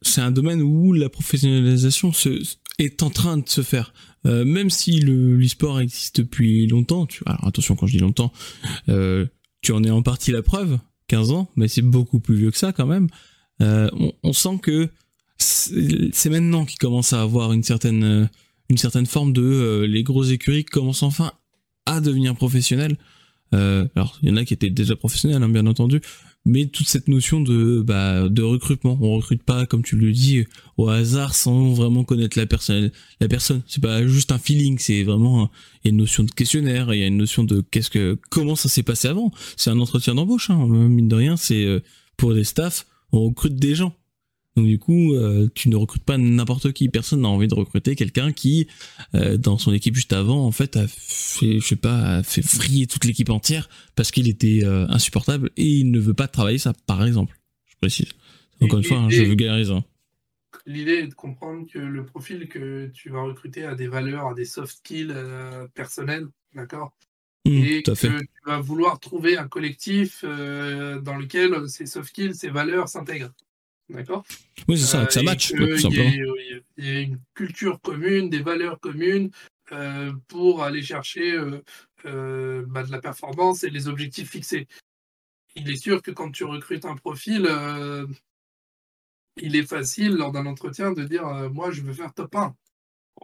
[0.02, 2.44] c'est un domaine où la professionnalisation se,
[2.80, 3.94] est en train de se faire.
[4.26, 8.32] même si le sport existe depuis longtemps, tu, alors attention quand je dis longtemps,
[8.88, 12.58] tu en es en partie la preuve, 15 ans, mais c'est beaucoup plus vieux que
[12.58, 13.10] ça quand même.
[13.62, 13.90] Euh,
[14.24, 14.90] on, sent que
[15.38, 18.26] c'est maintenant qu'il commence à avoir une certaine, euh,
[18.70, 21.34] une certaine forme de euh, les grosses écuries commencent enfin
[21.86, 22.96] à devenir professionnels.
[23.52, 26.02] alors il y en a qui étaient déjà professionnels, hein, bien entendu,
[26.50, 28.98] mais toute cette notion de, bah, de recrutement.
[29.02, 30.46] On recrute pas, comme tu le dis,
[30.78, 32.92] au hasard sans vraiment connaître la personne.
[33.20, 35.52] La personne, c'est pas juste un feeling, c'est vraiment
[35.84, 38.18] il y a une notion de questionnaire, il y a une notion de qu'est-ce que
[38.32, 39.32] comment ça s'est passé avant.
[39.58, 41.38] C'est un entretien d'embauche, hein, mine de rien.
[41.38, 41.82] C'est euh,
[42.18, 43.94] pour les staffs, on recrute des gens.
[44.60, 46.90] Donc du coup, euh, tu ne recrutes pas n'importe qui.
[46.90, 48.68] Personne n'a envie de recruter quelqu'un qui,
[49.16, 52.42] euh, dans son équipe juste avant, en fait, a fait, je sais pas, a fait
[52.42, 56.58] frier toute l'équipe entière parce qu'il était euh, insupportable et il ne veut pas travailler
[56.58, 57.40] ça, par exemple.
[57.68, 58.10] Je précise.
[58.60, 59.72] Encore une fois, hein, je vulgarise.
[59.72, 59.86] Hein.
[60.66, 64.34] L'idée est de comprendre que le profil que tu vas recruter a des valeurs, a
[64.34, 65.16] des soft skills
[65.74, 66.92] personnels, d'accord?
[67.46, 72.50] Mmh, et que tu vas vouloir trouver un collectif dans lequel ces soft skills, ces
[72.50, 73.32] valeurs s'intègrent.
[73.90, 74.24] D'accord
[74.68, 75.52] Oui, c'est ça, que ça euh, match.
[75.52, 79.32] Il y, a une culture commune, des valeurs communes
[79.72, 81.36] euh, pour aller chercher
[82.06, 84.68] euh, bah, de la performance et les objectifs fixés.
[85.56, 87.50] Il est sûr que quand tu recrutes un profil,
[89.38, 92.56] il est facile lors d'un entretien de dire Moi, je veux faire top 1.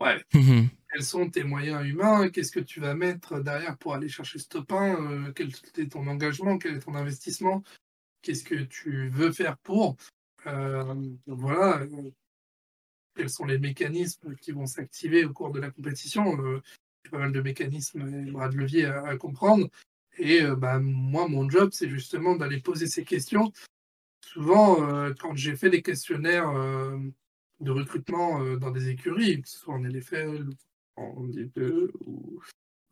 [0.01, 0.21] Ouais.
[0.34, 2.30] Mmh Quels sont tes moyens humains?
[2.30, 6.08] Qu'est-ce que tu vas mettre derrière pour aller chercher ce top 1 Quel est ton
[6.08, 6.58] engagement?
[6.58, 7.63] Quel est ton investissement?
[8.23, 9.95] Qu'est-ce que tu veux faire pour?
[10.47, 12.12] Euh, voilà, euh,
[13.15, 16.39] quels sont les mécanismes qui vont s'activer au cours de la compétition.
[16.39, 16.62] Euh,
[17.03, 19.69] il y a pas mal de mécanismes et bras de levier à, comprendre.
[20.17, 23.51] Et bah, moi, mon job, c'est justement d'aller poser ces questions.
[24.21, 24.77] Souvent,
[25.19, 26.51] quand j'ai fait des questionnaires
[27.60, 30.49] de recrutement dans des écuries, que ce soit en LFL,
[30.95, 32.39] en D2 ou,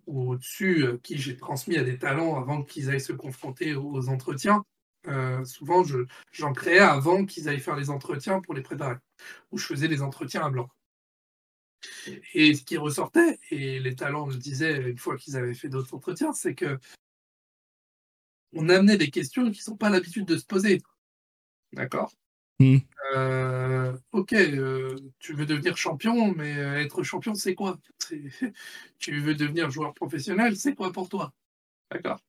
[0.06, 4.64] au-dessus, qui j'ai transmis à des talents avant qu'ils aillent se confronter aux entretiens,
[5.08, 5.84] euh, souvent,
[6.32, 8.96] j'en créais avant qu'ils aillent faire les entretiens pour les préparer,
[9.52, 10.70] où je faisais les entretiens à blanc.
[12.34, 15.94] Et ce qui ressortait, et les talents le disaient une fois qu'ils avaient fait d'autres
[15.94, 16.80] entretiens, c'est que
[18.54, 20.82] on amenait des questions qui ne sont pas l'habitude de se poser.
[21.74, 22.12] D'accord?
[22.60, 22.78] Mmh.
[23.16, 27.80] euh, Ok, euh, tu veux devenir champion, mais être champion, c'est quoi?
[29.00, 31.34] Tu veux devenir joueur professionnel, c'est quoi pour toi?
[31.92, 32.22] D'accord?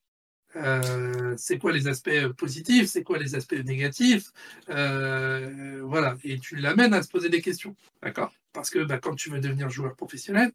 [0.55, 4.31] Euh, c'est quoi les aspects positifs, c'est quoi les aspects négatifs,
[4.69, 8.33] euh, voilà, et tu l'amènes à se poser des questions, d'accord?
[8.53, 10.51] Parce que bah, quand tu veux devenir joueur professionnel,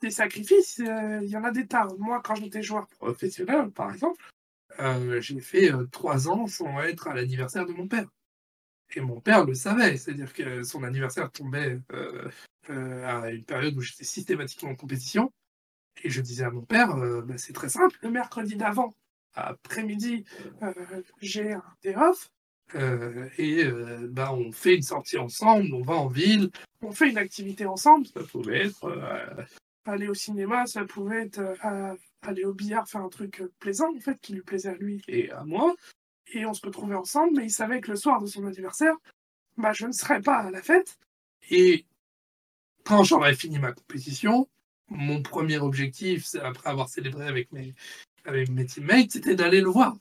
[0.00, 1.86] des sacrifices, euh, il y en a des tas.
[1.98, 4.24] Moi, quand j'étais joueur professionnel, par exemple,
[5.20, 8.08] j'ai fait trois ans sans être à l'anniversaire de mon père.
[8.94, 11.78] Et mon père le savait, c'est-à-dire que son anniversaire tombait
[12.68, 15.30] à une période où j'étais systématiquement en compétition.
[16.02, 18.94] Et je disais à mon père, bah, c'est très simple, le mercredi d'avant,
[19.34, 20.24] après-midi,
[20.62, 20.72] euh,
[21.20, 22.30] j'ai un day off.
[22.74, 27.10] Euh, et euh, bah, on fait une sortie ensemble, on va en ville, on fait
[27.10, 28.06] une activité ensemble.
[28.06, 29.44] Ça pouvait être euh,
[29.84, 31.56] aller au cinéma, ça pouvait être
[32.22, 35.30] aller au billard, faire un truc plaisant en fait, qui lui plaisait à lui et
[35.30, 35.74] à moi.
[36.32, 38.94] Et on se retrouvait ensemble, mais il savait que le soir de son anniversaire,
[39.58, 40.96] bah, je ne serais pas à la fête.
[41.50, 41.84] Et
[42.84, 44.48] quand j'aurais fini ma compétition,
[44.88, 47.74] mon premier objectif, après avoir célébré avec mes,
[48.24, 49.96] avec mes teammates, c'était d'aller le voir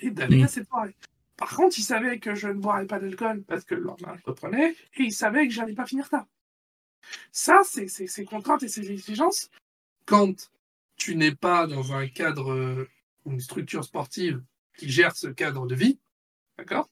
[0.00, 0.44] et d'aller mmh.
[0.44, 0.94] à cette soirée.
[1.36, 4.24] Par contre, il savait que je ne boirais pas d'alcool parce que le lendemain, je
[4.24, 6.26] reprenais, et il savait que je n'allais pas finir tard.
[7.32, 9.50] Ça, c'est ces contraintes et ces exigences.
[10.06, 10.50] Quand
[10.96, 12.88] tu n'es pas dans un cadre, euh,
[13.26, 14.42] une structure sportive
[14.76, 15.98] qui gère ce cadre de vie,
[16.56, 16.88] d'accord?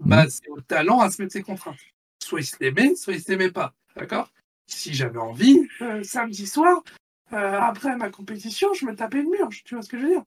[0.00, 0.30] Bah, mmh.
[0.30, 1.78] C'est au talent à se mettre ses contraintes.
[2.22, 4.32] Soit il se l'aimait, soit il ne se pas, d'accord?
[4.66, 6.82] Si j'avais envie, euh, samedi soir,
[7.32, 10.10] euh, après ma compétition, je me tapais le mur, tu vois ce que je veux
[10.10, 10.22] dire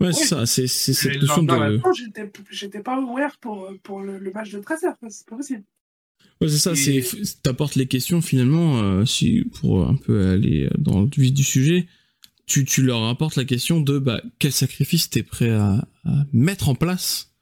[0.00, 1.80] Ouais, c'est ça, c'est cette notion de...
[2.50, 5.62] J'étais pas ouvert pour, pour le, match de 13 c'est pas possible.
[6.40, 7.04] Ouais, c'est ça, c'est
[7.42, 11.86] t'apportes les questions finalement, euh, si, pour un peu aller dans le vif du sujet,
[12.46, 15.86] tu, tu leur apportes la question de bah, quel sacrifice t'es prêt à,
[16.32, 17.32] mettre en place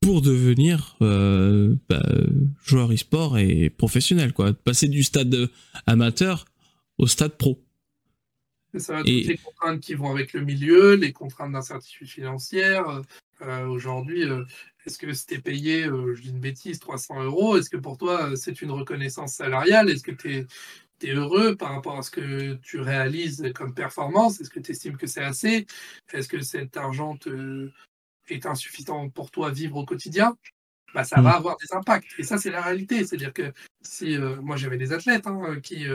[0.00, 2.02] pour devenir euh, bah,
[2.64, 4.54] joueur e-sport et professionnel, quoi.
[4.54, 5.50] Passer du stade
[5.86, 6.46] amateur
[6.96, 7.62] au stade pro.
[8.76, 13.02] Ça toutes les contraintes qui vont avec le milieu, les contraintes d'incertitude financière.
[13.42, 14.44] Euh, aujourd'hui, euh,
[14.84, 17.56] est-ce que c'était payé, euh, je dis une bêtise, 300 euros?
[17.56, 19.90] Est-ce que pour toi, c'est une reconnaissance salariale?
[19.90, 20.46] Est-ce que tu
[21.02, 24.40] es, heureux par rapport à ce que tu réalises comme performance?
[24.40, 25.66] Est-ce que tu estimes que c'est assez?
[26.12, 27.16] Est-ce que cet argent
[28.28, 30.36] est insuffisant pour toi vivre au quotidien?
[30.94, 31.36] Bah, ça va mmh.
[31.36, 32.08] avoir des impacts.
[32.18, 33.04] Et ça, c'est la réalité.
[33.04, 33.52] C'est-à-dire que
[33.82, 35.86] si moi j'avais des athlètes hein, qui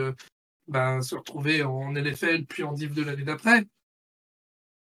[0.68, 3.66] ben, se retrouver en LFL puis en Div 2 l'année d'après.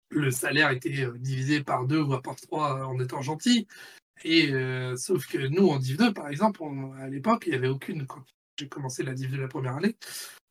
[0.09, 3.67] Le salaire était euh, divisé par deux voire par trois euh, en étant gentil.
[4.23, 6.63] Et euh, sauf que nous, en Div 2, par exemple,
[6.99, 8.05] à l'époque, il n'y avait aucune.
[8.07, 8.23] Quand
[8.57, 9.97] j'ai commencé la Div 2 la première année,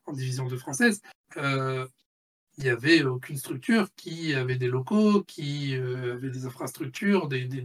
[0.05, 1.01] en division 2 française,
[1.37, 7.63] il n'y avait aucune structure qui avait des locaux, qui avait des infrastructures, des, des,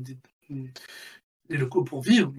[0.50, 2.34] des, locaux pour vivre.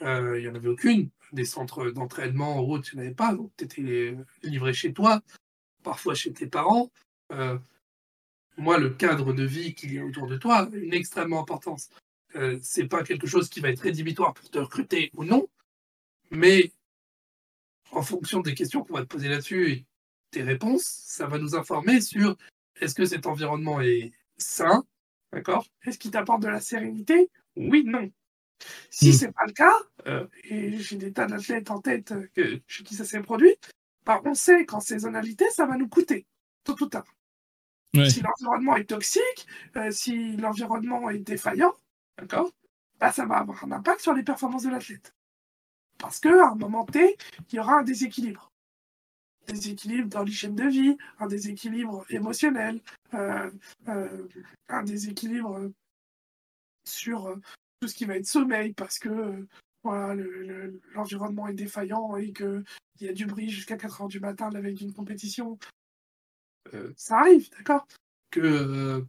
[0.00, 3.64] il n'y en avait aucune des centres d'entraînement ou autre, tu n'avais pas, donc tu
[3.64, 5.22] étais livré chez toi,
[5.82, 6.90] parfois chez tes parents.
[7.32, 7.58] Euh,
[8.56, 11.90] moi, le cadre de vie qu'il y a autour de toi une extrêmement importance.
[12.36, 15.48] Euh, c'est pas quelque chose qui va être rédhibitoire pour te recruter ou non,
[16.30, 16.72] mais
[17.90, 19.86] en fonction des questions qu'on va te poser là-dessus et
[20.30, 22.36] tes réponses, ça va nous informer sur
[22.80, 24.84] est-ce que cet environnement est sain,
[25.32, 25.66] d'accord?
[25.84, 27.30] Est-ce qu'il t'apporte de la sérénité?
[27.56, 28.10] Oui, non.
[28.90, 29.12] Si hmm.
[29.12, 32.84] c'est pas le cas, euh, et j'ai des tas d'athlètes en tête euh, que, chez
[32.84, 33.54] qui ça s'est produit,
[34.04, 36.26] bah, on sait qu'en saisonnalité, ça va nous coûter,
[36.64, 37.04] tôt ou tard.
[37.94, 41.72] Si l'environnement est toxique, euh, si l'environnement est défaillant,
[42.18, 42.50] d'accord,
[43.00, 45.14] bah, ça va avoir un impact sur les performances de l'athlète.
[45.98, 47.16] Parce qu'à un moment T,
[47.50, 48.52] il y aura un déséquilibre.
[49.48, 52.80] Un déséquilibre dans l'hygiène de vie, un déséquilibre émotionnel,
[53.12, 55.70] un déséquilibre
[56.84, 57.34] sur
[57.80, 59.46] tout ce qui va être sommeil parce que
[59.82, 60.14] voilà,
[60.94, 62.64] l'environnement est défaillant et qu'il
[63.00, 65.58] y a du bruit jusqu'à 4 heures du matin la veille d'une compétition.
[66.74, 67.86] Euh, ça arrive, d'accord?
[68.30, 69.00] Que euh,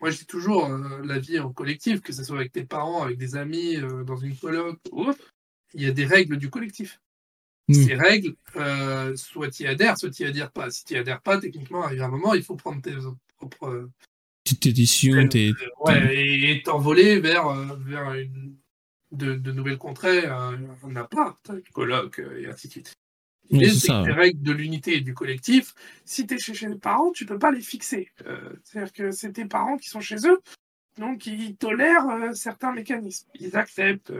[0.00, 3.02] moi je dis toujours euh, la vie en collectif, que ce soit avec tes parents,
[3.02, 5.34] avec des amis, dans une colloque ou autre,
[5.72, 7.00] il y a des règles du collectif.
[7.68, 7.74] Hmm.
[7.74, 8.36] Ces règles,
[9.16, 10.70] soit tu y adhères, soit tu y adhères pas.
[10.70, 12.94] Si tu y adhères pas, techniquement, à un moment, il faut prendre tes
[13.36, 13.88] propres
[15.28, 15.52] t'es.
[15.80, 18.56] Ouais, et t'envoler vers, euh, vers une,
[19.12, 22.92] de, de, nouvelles contrées, un, un appart, un colloque, euh, et ainsi de suite.
[23.50, 23.68] Les
[24.12, 27.50] règles de l'unité et du collectif, si tu es chez, les parents, tu peux pas
[27.50, 28.10] les fixer.
[28.26, 30.40] Euh, c'est-à-dire que c'est tes parents qui sont chez eux,
[30.98, 33.28] donc ils tolèrent certains mécanismes.
[33.38, 34.12] Ils acceptent.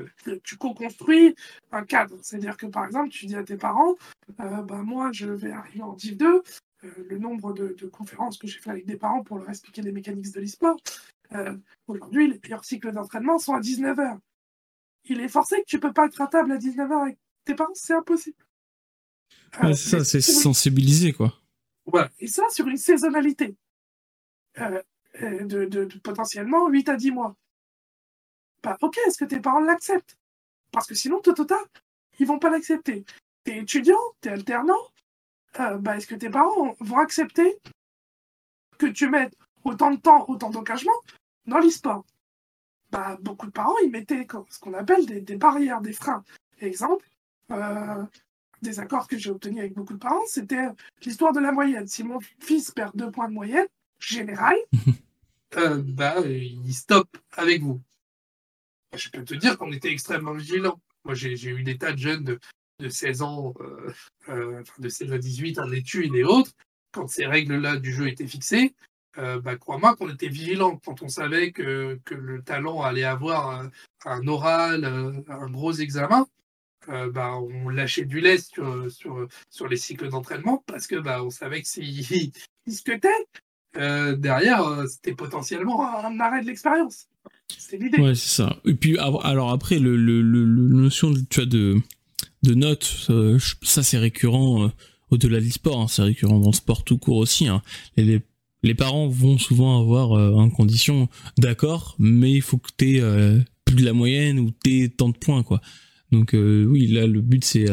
[0.43, 1.35] tu co-construis
[1.73, 2.17] un cadre.
[2.23, 3.95] C'est-à-dire que par exemple, tu dis à tes parents,
[4.39, 6.43] bah, moi je vais arriver en Div 2, euh,
[7.09, 10.33] le nombre de, conférences que j'ai fait avec des parents pour leur expliquer les mécaniques
[10.33, 10.77] de l'e-sport.
[11.33, 14.18] Euh, aujourd'hui, les meilleurs cycles d'entraînement sont à 19h.
[15.07, 17.75] Il est forcé que tu peux pas être à table à 19h avec tes parents,
[17.75, 18.37] c'est impossible.
[19.53, 21.35] c'est euh, ça, c'est sensibiliser, quoi.
[21.87, 23.57] Voilà, et ça sur une saisonnalité
[25.20, 27.37] de, potentiellement 8 à 10 mois.
[28.62, 30.16] Bah, ok, est-ce que tes parents l'acceptent?
[30.73, 31.66] Parce que sinon, tout au tard,
[32.18, 33.05] ils vont pas l'accepter.
[33.44, 34.94] T'es étudiant, t'es alternant, euh,
[35.59, 37.59] bah, est-ce que tes parents vont accepter
[38.79, 40.93] que tu mettes autant de temps, autant d'engagement
[41.47, 42.05] dans l'e-sport?
[42.90, 46.25] Bah, Beaucoup de parents, ils mettaient ce qu'on appelle des, barrières, des freins.
[46.61, 47.07] Exemple,
[47.51, 48.05] euh,
[48.62, 50.69] des accords que j'ai obtenus avec beaucoup de parents, c'était
[51.05, 51.87] l'histoire de la moyenne.
[51.87, 53.67] Si mon fils perd deux points de moyenne,
[53.99, 54.57] général,
[55.57, 57.81] euh, bah, il stoppe avec vous.
[58.97, 60.81] Je peux te dire qu'on était extrêmement vigilants.
[61.05, 62.38] Moi, j'ai eu des tas de jeunes de,
[62.79, 63.93] de 16 ans, euh,
[64.29, 66.53] euh, de 16 à 18 en études et autres,
[66.93, 68.75] quand ces règles-là du jeu étaient fixées,
[69.19, 73.71] euh, bah, crois-moi qu'on était vigilants quand on savait que, que, le talent allait avoir
[74.05, 74.85] un, oral,
[75.29, 76.27] un gros examen.
[76.89, 78.91] bah, on lâchait du lait sur,
[79.49, 82.05] sur, les cycles d'entraînement parce que bah, on savait que s'il
[82.69, 83.09] se cutait,
[83.75, 87.09] derrière, c'était potentiellement un arrêt de l'expérience.
[87.57, 88.01] C'est l'idée.
[88.01, 88.57] Ouais, c'est ça.
[88.65, 91.81] Et puis, alors après, le, le, le, notion tu de,
[92.45, 94.69] de notes, euh, ça c'est récurrent euh,
[95.11, 97.49] au-delà de l'e-sport, hein, c'est récurrent dans le sport tout court aussi.
[97.49, 97.63] Hein.
[97.97, 98.21] Les,
[98.63, 103.77] les, parents vont souvent avoir euh, condition d'accord, mais il faut que tu aies plus
[103.77, 105.43] de la moyenne ou tu tant de points.
[105.43, 105.61] quoi.
[106.13, 107.67] Donc oui, là le but c'est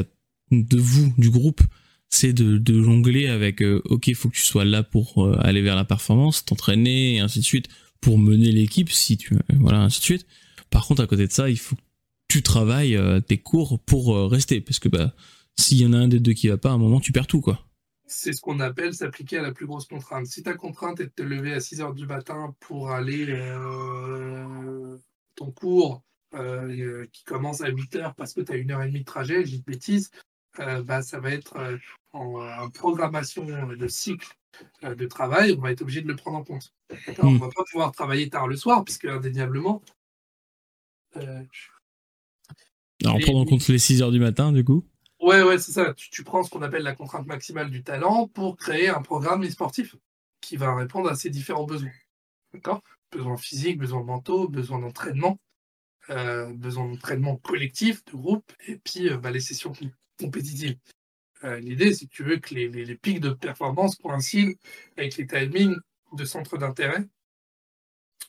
[0.51, 1.61] de vous, du groupe,
[2.09, 5.75] c'est de, de, jongler avec ok, il faut que tu sois là pour aller vers
[5.75, 7.67] la performance, t'entraîner et ainsi de suite
[7.99, 10.25] pour mener l'équipe, si tu voilà ainsi de suite.
[10.69, 11.81] Par contre, à côté de ça, il faut que
[12.31, 14.61] tu travailles euh, tes cours pour euh, rester.
[14.61, 15.13] Parce que bah,
[15.59, 17.27] s'il y en a un des deux qui va pas, à un moment, tu perds
[17.27, 17.41] tout.
[17.41, 17.67] quoi.
[18.05, 20.27] C'est ce qu'on appelle s'appliquer à la plus grosse contrainte.
[20.27, 24.97] Si ta contrainte est de te lever à 6 heures du matin pour aller euh,
[25.35, 26.03] ton cours
[27.11, 29.45] qui commence à 8 heures parce que tu as une heure et demie de trajet,
[29.45, 30.11] j'ai de bêtises,
[30.57, 31.57] bah, ça va être
[32.13, 34.29] en, programmation de cycle
[34.81, 36.73] de travail, on va être obligé de le prendre en compte.
[36.89, 37.37] On On hmm.
[37.39, 39.81] va pas pouvoir travailler tard le soir, puisque indéniablement,
[43.03, 44.85] alors, prendre en compte les 6 heures du matin, du coup
[45.21, 45.93] Ouais, ouais, c'est ça.
[45.93, 49.95] Tu, prends ce qu'on appelle la contrainte maximale du talent pour créer un programme sportif
[50.41, 51.91] qui va répondre à ces différents besoins.
[52.53, 52.81] D'accord?
[53.11, 55.39] Besoins physiques, besoins mentaux, besoins d'entraînement,
[56.09, 59.73] euh, besoins d'entraînement collectif, de groupe, et puis euh, bah, les sessions
[60.19, 60.77] compétitives.
[61.43, 64.53] Euh, l'idée, c'est que tu veux que les, les, pics de performance coïncident
[64.97, 65.75] avec les timings
[66.13, 67.07] de centre d'intérêt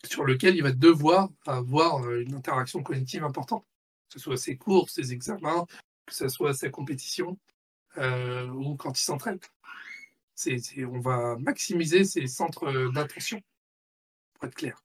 [0.05, 3.65] sur lequel il va devoir avoir une interaction cognitive importante
[4.13, 5.67] ce soit ses cours, ses examens,
[6.07, 7.39] que ce soit sa compétition
[7.99, 9.39] euh, ou quand il s'entraîne.
[10.47, 13.41] on va maximiser ses centres d'attention,
[14.35, 14.83] pour être clair.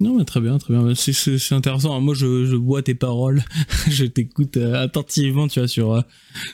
[0.00, 0.94] Non, mais très bien, très bien.
[0.94, 2.00] C'est intéressant.
[2.00, 3.42] Moi, je, je bois tes paroles.
[3.88, 6.00] je t'écoute euh, attentivement, tu vois, sur, euh,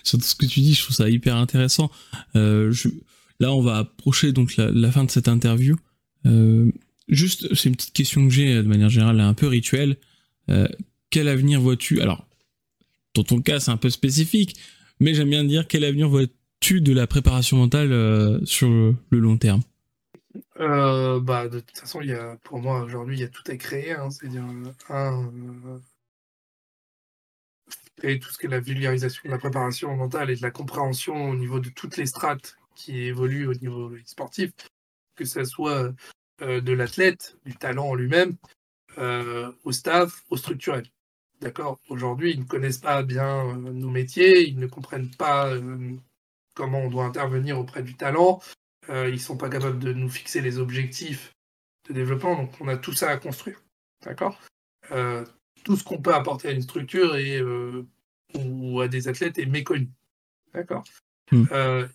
[0.05, 0.74] tout ce que tu dis.
[0.74, 1.90] Je trouve ça hyper intéressant.
[2.35, 5.76] là, on va approcher donc la, fin de cette interview.
[7.09, 9.96] juste, c'est une petite question que j'ai de manière générale, un peu rituelle
[11.16, 12.02] quel avenir vois-tu?
[12.02, 12.26] Alors,
[13.14, 14.61] dans ton cas, c'est un peu spécifique,
[15.00, 19.38] mais j'aime bien dire quel avenir vois-tu de la préparation mentale euh, sur le, long
[19.38, 19.62] terme?
[20.61, 23.57] Euh, bah, de toute façon, y a, pour moi, aujourd'hui, il y a tout à
[23.57, 23.92] créer.
[23.92, 24.11] Hein.
[24.11, 24.44] C'est-à-dire,
[24.90, 25.33] un,
[28.02, 31.31] et tout ce qui est la vulgarisation de la préparation mentale et de la compréhension
[31.31, 34.50] au niveau de toutes les strates qui évoluent au niveau sportif,
[35.14, 35.94] que ce soit
[36.42, 38.37] euh, de l'athlète, du talent en lui-même,
[39.64, 40.85] au staff, au structurel.
[41.40, 45.94] D'accord Aujourd'hui, ils ne connaissent pas bien euh, nos métiers, ils ne comprennent pas euh,
[46.55, 48.40] comment on doit intervenir auprès du talent,
[48.88, 51.35] euh, ils ne sont pas capables de nous fixer les objectifs
[51.88, 53.62] de développement, donc on a tout ça à construire.
[54.03, 54.40] D'accord
[55.64, 57.40] Tout ce qu'on peut apporter à une structure et,
[58.35, 59.90] ou à des athlètes est méconnu.
[60.55, 60.85] D'accord
[61.31, 61.44] hmm.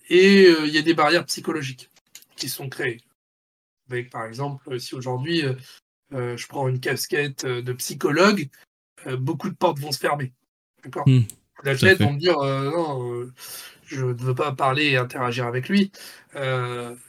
[0.09, 1.89] Et il y a des barrières psychologiques
[2.35, 3.01] qui sont créées.
[3.89, 5.43] Avec, par exemple, si aujourd'hui
[6.11, 8.49] je prends une casquette de psychologue,
[9.17, 10.33] beaucoup de portes vont se fermer.
[10.83, 11.21] D'accord mmh,
[11.63, 13.31] L'athlète vont me dire euh, non, euh,
[13.85, 15.91] je ne veux pas parler et interagir avec lui,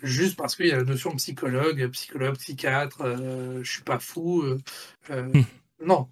[0.03, 3.05] juste parce qu'il y a la notion de psychologue, psychologue, psychiatre,
[3.63, 4.45] je suis pas fou.
[5.09, 5.43] Mmh.
[5.85, 6.09] Non.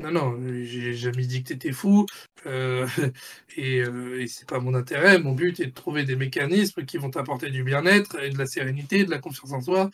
[0.00, 2.06] Non, non, j'ai jamais dit que tu étais fou,
[2.46, 5.20] et, et c'est pas mon intérêt.
[5.20, 8.46] Mon but est de trouver des mécanismes qui vont t'apporter du bien-être et de la
[8.46, 9.90] sérénité, de la confiance en soi,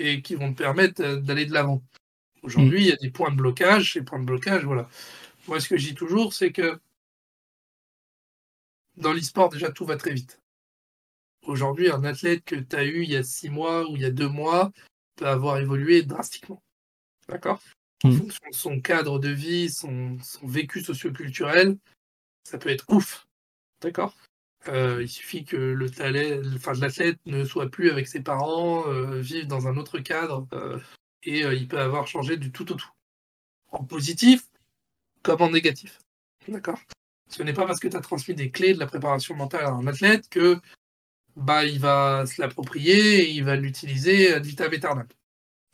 [0.00, 1.82] et qui vont te permettre d'aller de l'avant.
[2.44, 3.94] Aujourd'hui, il y a des points de blocage.
[3.94, 4.88] Ces points de blocage, voilà.
[5.48, 6.78] Moi, ce que je dis toujours, c'est que
[8.96, 10.40] dans l'e-sport, déjà, tout va très vite.
[11.46, 14.04] Aujourd'hui, un athlète que tu as eu il y a six mois ou il y
[14.04, 14.72] a deux mois
[15.16, 16.62] peut avoir évolué drastiquement.
[17.28, 17.60] D'accord?
[18.02, 18.18] En mm.
[18.18, 21.78] fonction de son cadre de vie, son, vécu socioculturel,
[22.44, 23.26] ça peut être ouf.
[23.80, 24.14] D'accord?
[24.68, 29.20] Euh, il suffit que le talent, enfin, l'athlète ne soit plus avec ses parents, euh,
[29.20, 30.78] vive dans un autre cadre, euh,
[31.24, 32.90] et euh, il peut avoir changé du tout au tout.
[33.70, 34.46] En positif
[35.22, 36.00] comme en négatif.
[36.48, 36.78] D'accord?
[37.28, 39.70] Ce n'est pas parce que tu as transmis des clés de la préparation mentale à
[39.70, 40.60] un athlète que
[41.36, 45.08] bah, il va se l'approprier et il va l'utiliser ad vitam aeternam.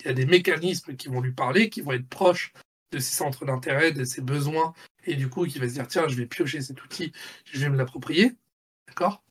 [0.01, 2.53] Il y a des mécanismes qui vont lui parler, qui vont être proches
[2.93, 4.73] de ses centres d'intérêt, de ses besoins,
[5.05, 7.13] et du coup, qui va se dire tiens, je vais piocher cet outil,
[7.45, 8.33] je vais me l'approprier.
[8.89, 9.23] D'accord?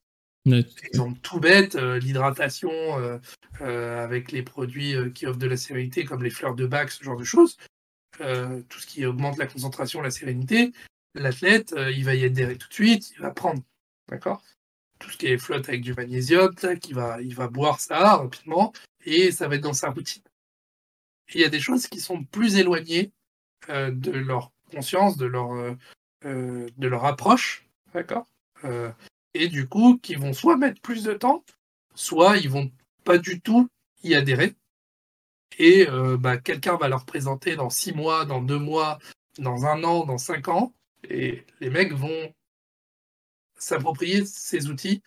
[0.84, 3.18] Exemple tout bête, euh, l'hydratation euh,
[3.62, 7.04] euh, avec les produits qui offrent de la sérénité comme les fleurs de bac, ce
[7.04, 7.58] genre de choses.
[8.18, 10.74] tout ce qui augmente la concentration, la sérénité,
[11.16, 13.62] l'athlète, il va y adhérer tout de suite, il va prendre.
[14.10, 14.43] D'accord?
[15.00, 16.54] Tout ce qui est flotte avec du magnésium,
[16.88, 18.74] il va, il va boire ça rapidement
[19.06, 20.24] et ça va être dans sa routine.
[21.34, 23.12] Il y a des choses qui sont plus éloignées
[23.70, 25.78] de leur conscience, de leur,
[26.24, 28.28] de leur approche, d'accord?
[29.34, 31.43] Et du coup, qui vont soit mettre plus de temps,
[31.95, 32.71] soit ils vont
[33.03, 33.69] pas du tout
[34.03, 34.55] y adhérer.
[35.57, 38.99] Et euh, bah, quelqu'un va leur présenter dans six mois, dans deux mois,
[39.38, 40.73] dans un an, dans cinq ans,
[41.03, 42.34] et les mecs vont
[43.57, 45.01] s'approprier ces outils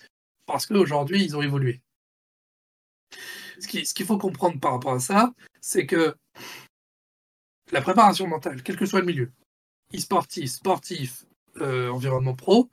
[0.47, 1.81] parce qu'aujourd'hui, ils ont évolué.
[3.61, 6.15] Ce qui- ce qu'il faut comprendre par rapport à ça, c'est que
[7.71, 9.33] la préparation mentale, quel que soit le milieu,
[9.95, 11.25] e-sportif, sportif,
[11.57, 12.71] euh, environnement pro,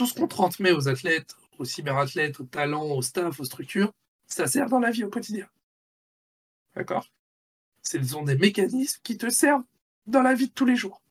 [0.00, 3.92] tout ce qu'on transmet aux athlètes, aux cyberathlètes, aux talents, au staff, aux structures,
[4.26, 5.46] ça sert dans la vie au quotidien.
[6.74, 7.06] D'accord?
[7.82, 9.64] Ce sont des mécanismes qui te servent
[10.06, 11.02] dans la vie de tous les jours.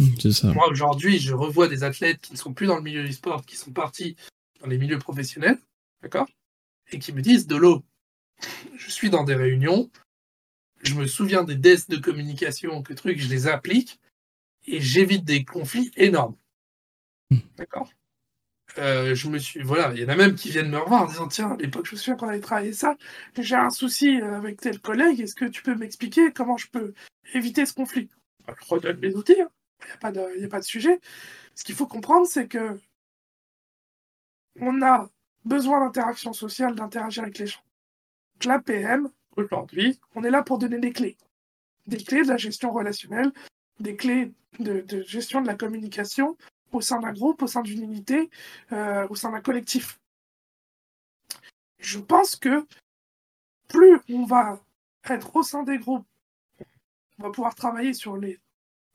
[0.00, 0.48] Mmh, C'est ça.
[0.48, 3.46] Moi, aujourd'hui, je revois des athlètes qui ne sont plus dans le milieu du sport,
[3.46, 4.16] qui sont partis
[4.58, 5.60] dans les milieux professionnels,
[6.02, 6.26] d'accord?
[6.90, 7.84] Et qui me disent De l'eau,
[8.76, 9.88] je suis dans des réunions,
[10.82, 14.00] je me souviens des desks de communication, que trucs, je les applique,
[14.66, 16.34] et j'évite des conflits énormes.
[17.30, 17.38] Hmm.
[17.56, 17.88] D'accord?
[18.78, 21.06] Euh, je me suis voilà, il y en a même qui viennent me revoir en
[21.06, 22.96] disant tiens, à l'époque, je me souviens qu'on avait travaillé ça,
[23.38, 26.94] j'ai un souci euh, avec tel collègue, est-ce que tu peux m'expliquer comment je peux
[27.34, 28.08] éviter ce conflit?
[28.48, 29.50] Je redonne mes outils, hein.
[29.82, 31.00] il n'y a, pas de- a pas de sujet.
[31.54, 32.78] Ce qu'il faut comprendre, c'est que
[34.60, 35.10] on a
[35.44, 37.62] besoin d'interaction sociale, d'interagir avec les gens.
[38.34, 41.16] Donc, la PM, aujourd'hui, on est là pour donner des clés.
[41.86, 43.32] Des clés de la gestion relationnelle,
[43.80, 46.36] des clés de gestion de la communication
[46.74, 48.30] au sein d'un groupe, au sein d'une unité,
[48.72, 49.98] euh, au sein d'un collectif.
[51.78, 52.66] Je pense que
[53.68, 54.60] plus on va
[55.08, 56.06] être au sein des groupes,
[57.18, 58.38] on va pouvoir travailler sur les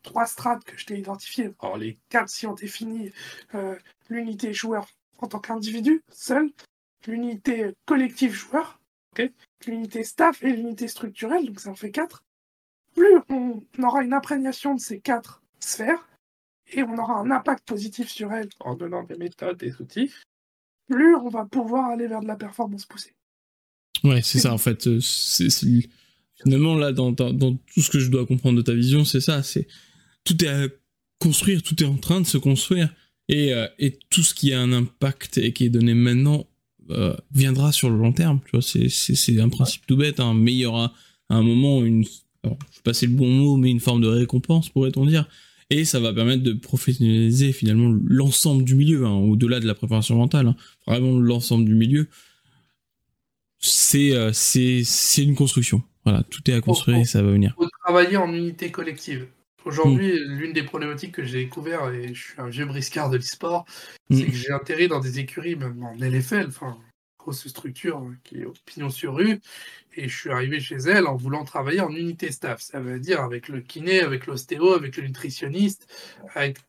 [0.03, 1.53] trois strates que je t'ai identifiées.
[1.59, 3.11] Alors les quatre si on définit
[3.55, 3.77] euh,
[4.09, 6.51] l'unité joueur en tant qu'individu seul,
[7.07, 8.79] l'unité collectif joueur,
[9.65, 12.23] l'unité staff et l'unité structurelle, donc ça en fait quatre.
[12.95, 16.07] Plus on aura une imprégnation de ces quatre sphères
[16.71, 20.11] et on aura un impact positif sur elles en donnant des méthodes, des outils,
[20.87, 23.13] plus on va pouvoir aller vers de la performance poussée.
[24.03, 24.87] Ouais, c'est ça en fait.
[24.87, 24.99] euh,
[26.43, 29.41] Finalement, là, dans, tout ce que je dois comprendre de ta vision, c'est ça.
[29.41, 29.67] C'est
[30.23, 30.67] tout est à
[31.19, 32.93] construire, tout est en train de se construire,
[33.27, 33.67] et, euh,
[34.09, 36.45] tout ce qui a un impact et qui est donné maintenant
[36.91, 38.39] euh, viendra sur le long terme.
[38.61, 40.19] C'est un principe tout bête.
[40.19, 40.93] Hein, mais il y aura
[41.29, 42.05] à un moment une,
[42.43, 45.27] alors, je vais passer le bon mot, mais une forme de récompense, pourrait-on dire.
[45.69, 50.15] Et ça va permettre de professionnaliser finalement l'ensemble du milieu, hein, au-delà de la préparation
[50.15, 50.55] mentale, hein,
[50.85, 52.07] vraiment l'ensemble du milieu
[53.59, 55.83] c'est euh, c'est c'est une construction.
[56.05, 57.53] Voilà, tout est à construire et ça va venir.
[57.57, 59.27] Il faut travailler en unité collective.
[59.65, 63.65] Aujourd'hui, l'une des problématiques que j'ai découvert, et je suis un vieux briscard de l'e-sport,
[64.09, 64.25] c'est Mm.
[64.27, 66.77] que j'ai atterri dans des écuries, même en LFL, enfin,
[67.27, 69.41] grosse structure hein, qui est au pignon sur rue,
[69.95, 72.61] et je suis arrivé chez elle en voulant travailler en unité staff.
[72.61, 75.87] Ça veut dire avec le kiné, avec l'ostéo, avec le nutritionniste,
[76.35, 76.59] avec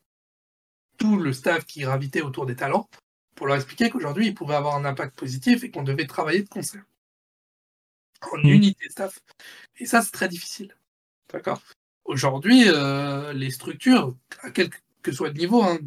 [0.97, 2.89] tout le staff qui gravitait autour des talents,
[3.37, 6.49] pour leur expliquer qu'aujourd'hui, ils pouvaient avoir un impact positif et qu'on devait travailler de
[6.49, 6.83] concert.
[8.33, 8.49] En Mm.
[8.49, 9.21] unité staff.
[9.79, 10.75] Et ça, c'est très difficile.
[11.33, 11.63] D'accord?
[12.05, 14.71] Aujourd'hui, euh, les structures, à quel
[15.03, 15.79] que soit le niveau, hein,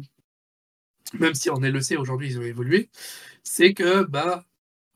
[1.12, 2.88] même si en LEC aujourd'hui ils ont évolué,
[3.42, 4.46] c'est que bah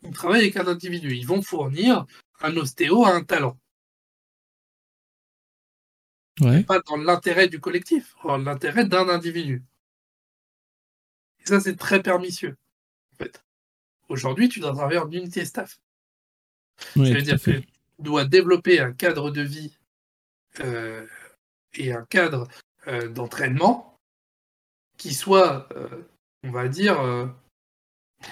[0.06, 1.14] ils travaillent avec un individu.
[1.14, 2.06] Ils vont fournir
[2.40, 3.58] un ostéo à un talent.
[6.40, 6.62] Ouais.
[6.64, 9.62] Pas dans l'intérêt du collectif, dans l'intérêt d'un individu.
[11.40, 12.56] Et ça, c'est très pernicieux.
[13.12, 13.42] En fait.
[14.08, 15.80] Aujourd'hui, tu dois travailler en unité staff.
[16.96, 17.66] ouais Ça veut tout à dire que tu
[17.98, 19.76] dois développer un cadre de vie
[20.60, 21.06] euh,
[21.74, 22.46] et un cadre
[22.86, 23.98] euh, d'entraînement
[24.98, 26.04] qui soit, euh,
[26.42, 27.00] on va dire,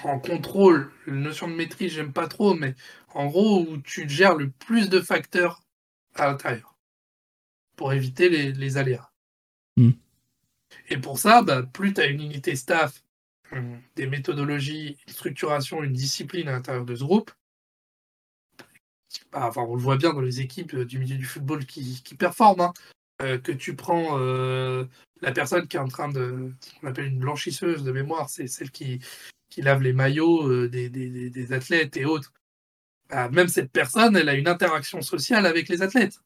[0.03, 0.91] en contrôle.
[1.07, 2.75] La notion de maîtrise, j'aime pas trop, mais
[3.13, 5.63] en gros, où tu gères le plus de facteurs
[6.15, 6.75] à l'intérieur
[7.75, 9.11] pour éviter les, les aléas.
[9.77, 9.91] Hmm.
[10.89, 13.03] Et pour ça, bah, plus tu as une unité staff,
[13.51, 17.31] hum, des méthodologies, une structuration, une discipline à l'intérieur de ce groupe,
[19.31, 22.01] bah, enfin, on le voit bien dans les équipes euh, du milieu du football qui,
[22.03, 22.73] qui performent, hein.
[23.21, 24.83] Euh, que tu prends euh,
[25.21, 28.47] la personne qui est en train de, ce qu'on appelle une blanchisseuse de mémoire, c'est
[28.47, 28.99] celle qui,
[29.55, 32.33] qui lave les maillots euh, des, des- des- athlètes et autres.
[33.09, 36.19] Bah, même cette personne, elle a une interaction sociale avec les athlètes.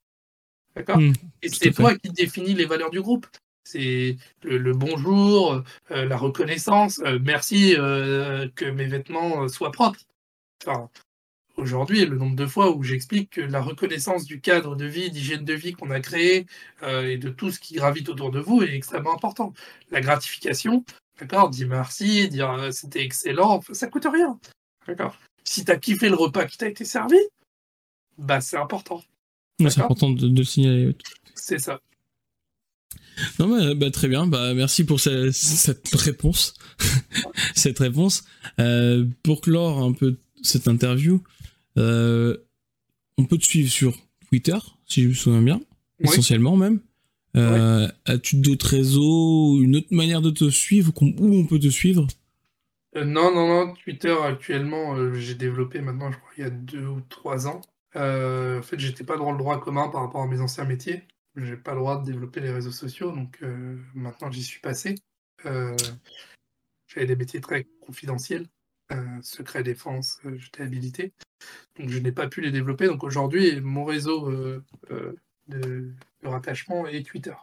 [0.76, 0.98] D'accord?
[0.98, 1.14] Mm,
[1.44, 3.28] Et c'est toi qui définis les valeurs du groupe.
[3.64, 5.62] C'est le, le bonjour,
[5.92, 10.00] euh, la reconnaissance, euh, merci euh, que mes vêtements soient propres.
[10.66, 10.90] Enfin,
[11.56, 15.46] aujourd'hui, le nombre de fois où j'explique que la reconnaissance du cadre de vie, d'hygiène
[15.46, 16.48] de vie qu'on a créé
[16.82, 19.54] et de tout ce qui gravite autour de vous est extrêmement important.
[19.92, 20.84] La gratification,
[21.20, 24.40] d'accord, dire merci, dire euh, c'était excellent, ça coûte rien.
[24.88, 25.18] D'accord.
[25.44, 27.18] Si tu as kiffé le repas qui t'a été servi,
[28.18, 29.04] bah c'est important.
[29.60, 30.96] C'est important de, de, le signaler.
[31.36, 31.82] C'est ça.
[33.40, 34.28] Non, bah, bah, très bien.
[34.28, 36.54] Bah, merci pour cette, cette réponse.
[37.56, 38.24] cette réponse.
[38.60, 41.22] Euh, pour clore un peu cette interview,
[41.78, 42.38] euh,
[43.18, 43.98] on peut te suivre sur
[44.30, 45.62] Twitter, si je me souviens bien,
[46.00, 46.10] oui.
[46.10, 46.80] essentiellement même.
[47.36, 47.94] Euh, ouais.
[48.06, 52.08] As-tu d'autres réseaux, une autre manière de te suivre, où on peut te suivre?
[52.96, 53.74] Euh, Non, non, non.
[53.76, 57.62] Twitter, actuellement, euh, j'ai développé maintenant, je crois, il y a deux ou trois ans.
[57.96, 61.04] En fait, j'étais pas dans le droit commun par rapport à mes anciens métiers.
[61.36, 63.40] J'ai pas le droit de développer les réseaux sociaux, donc
[63.94, 64.96] maintenant j'y suis passé.
[65.44, 68.48] J'avais des métiers très confidentiels.
[69.22, 71.14] Secret défense, j'étais habilité.
[71.80, 72.88] Donc je n'ai pas pu les développer.
[72.88, 74.32] Donc aujourd'hui, mon réseau
[75.48, 75.92] de,
[76.24, 77.34] de, rattachement est Twitter.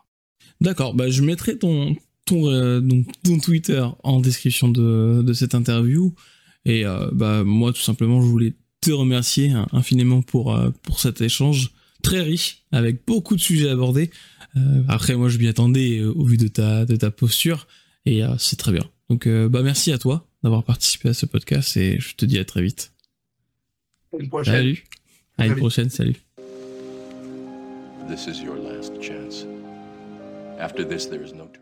[0.61, 6.15] D'accord, bah, je mettrai ton, ton, donc, ton Twitter en description de, de cette interview.
[6.65, 11.71] Et bah, moi, tout simplement, je voulais te remercier infiniment pour, pour cet échange
[12.03, 14.11] très riche, avec beaucoup de sujets abordés.
[14.89, 17.69] après, moi, je m'y attendais au vu de ta, de ta posture.
[18.05, 18.85] Et c'est très bien.
[19.09, 22.45] Donc, bah, merci à toi d'avoir participé à ce podcast et je te dis à
[22.45, 22.93] très vite.
[24.13, 24.55] À une prochaine.
[24.55, 24.85] Salut.
[25.39, 26.26] À une prochaine, salut.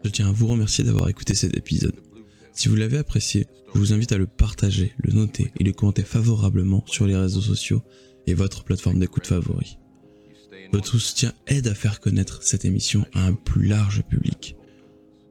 [0.05, 1.95] Je tiens à vous remercier d'avoir écouté cet épisode.
[2.53, 6.03] Si vous l'avez apprécié, je vous invite à le partager, le noter et le commenter
[6.03, 7.83] favorablement sur les réseaux sociaux
[8.27, 9.79] et votre plateforme d'écoute favori.
[10.73, 14.57] Votre soutien aide à faire connaître cette émission à un plus large public.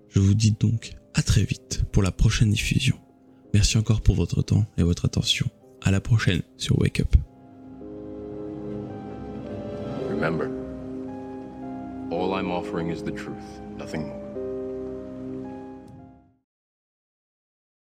[0.10, 2.98] Je vous dis donc à très vite pour la prochaine diffusion.
[3.54, 5.48] Merci encore pour votre temps et votre attention.
[5.82, 7.16] À la prochaine sur Wake Up.
[10.10, 10.63] Remember,
[12.14, 14.23] all I'm offering is the truth, nothing more.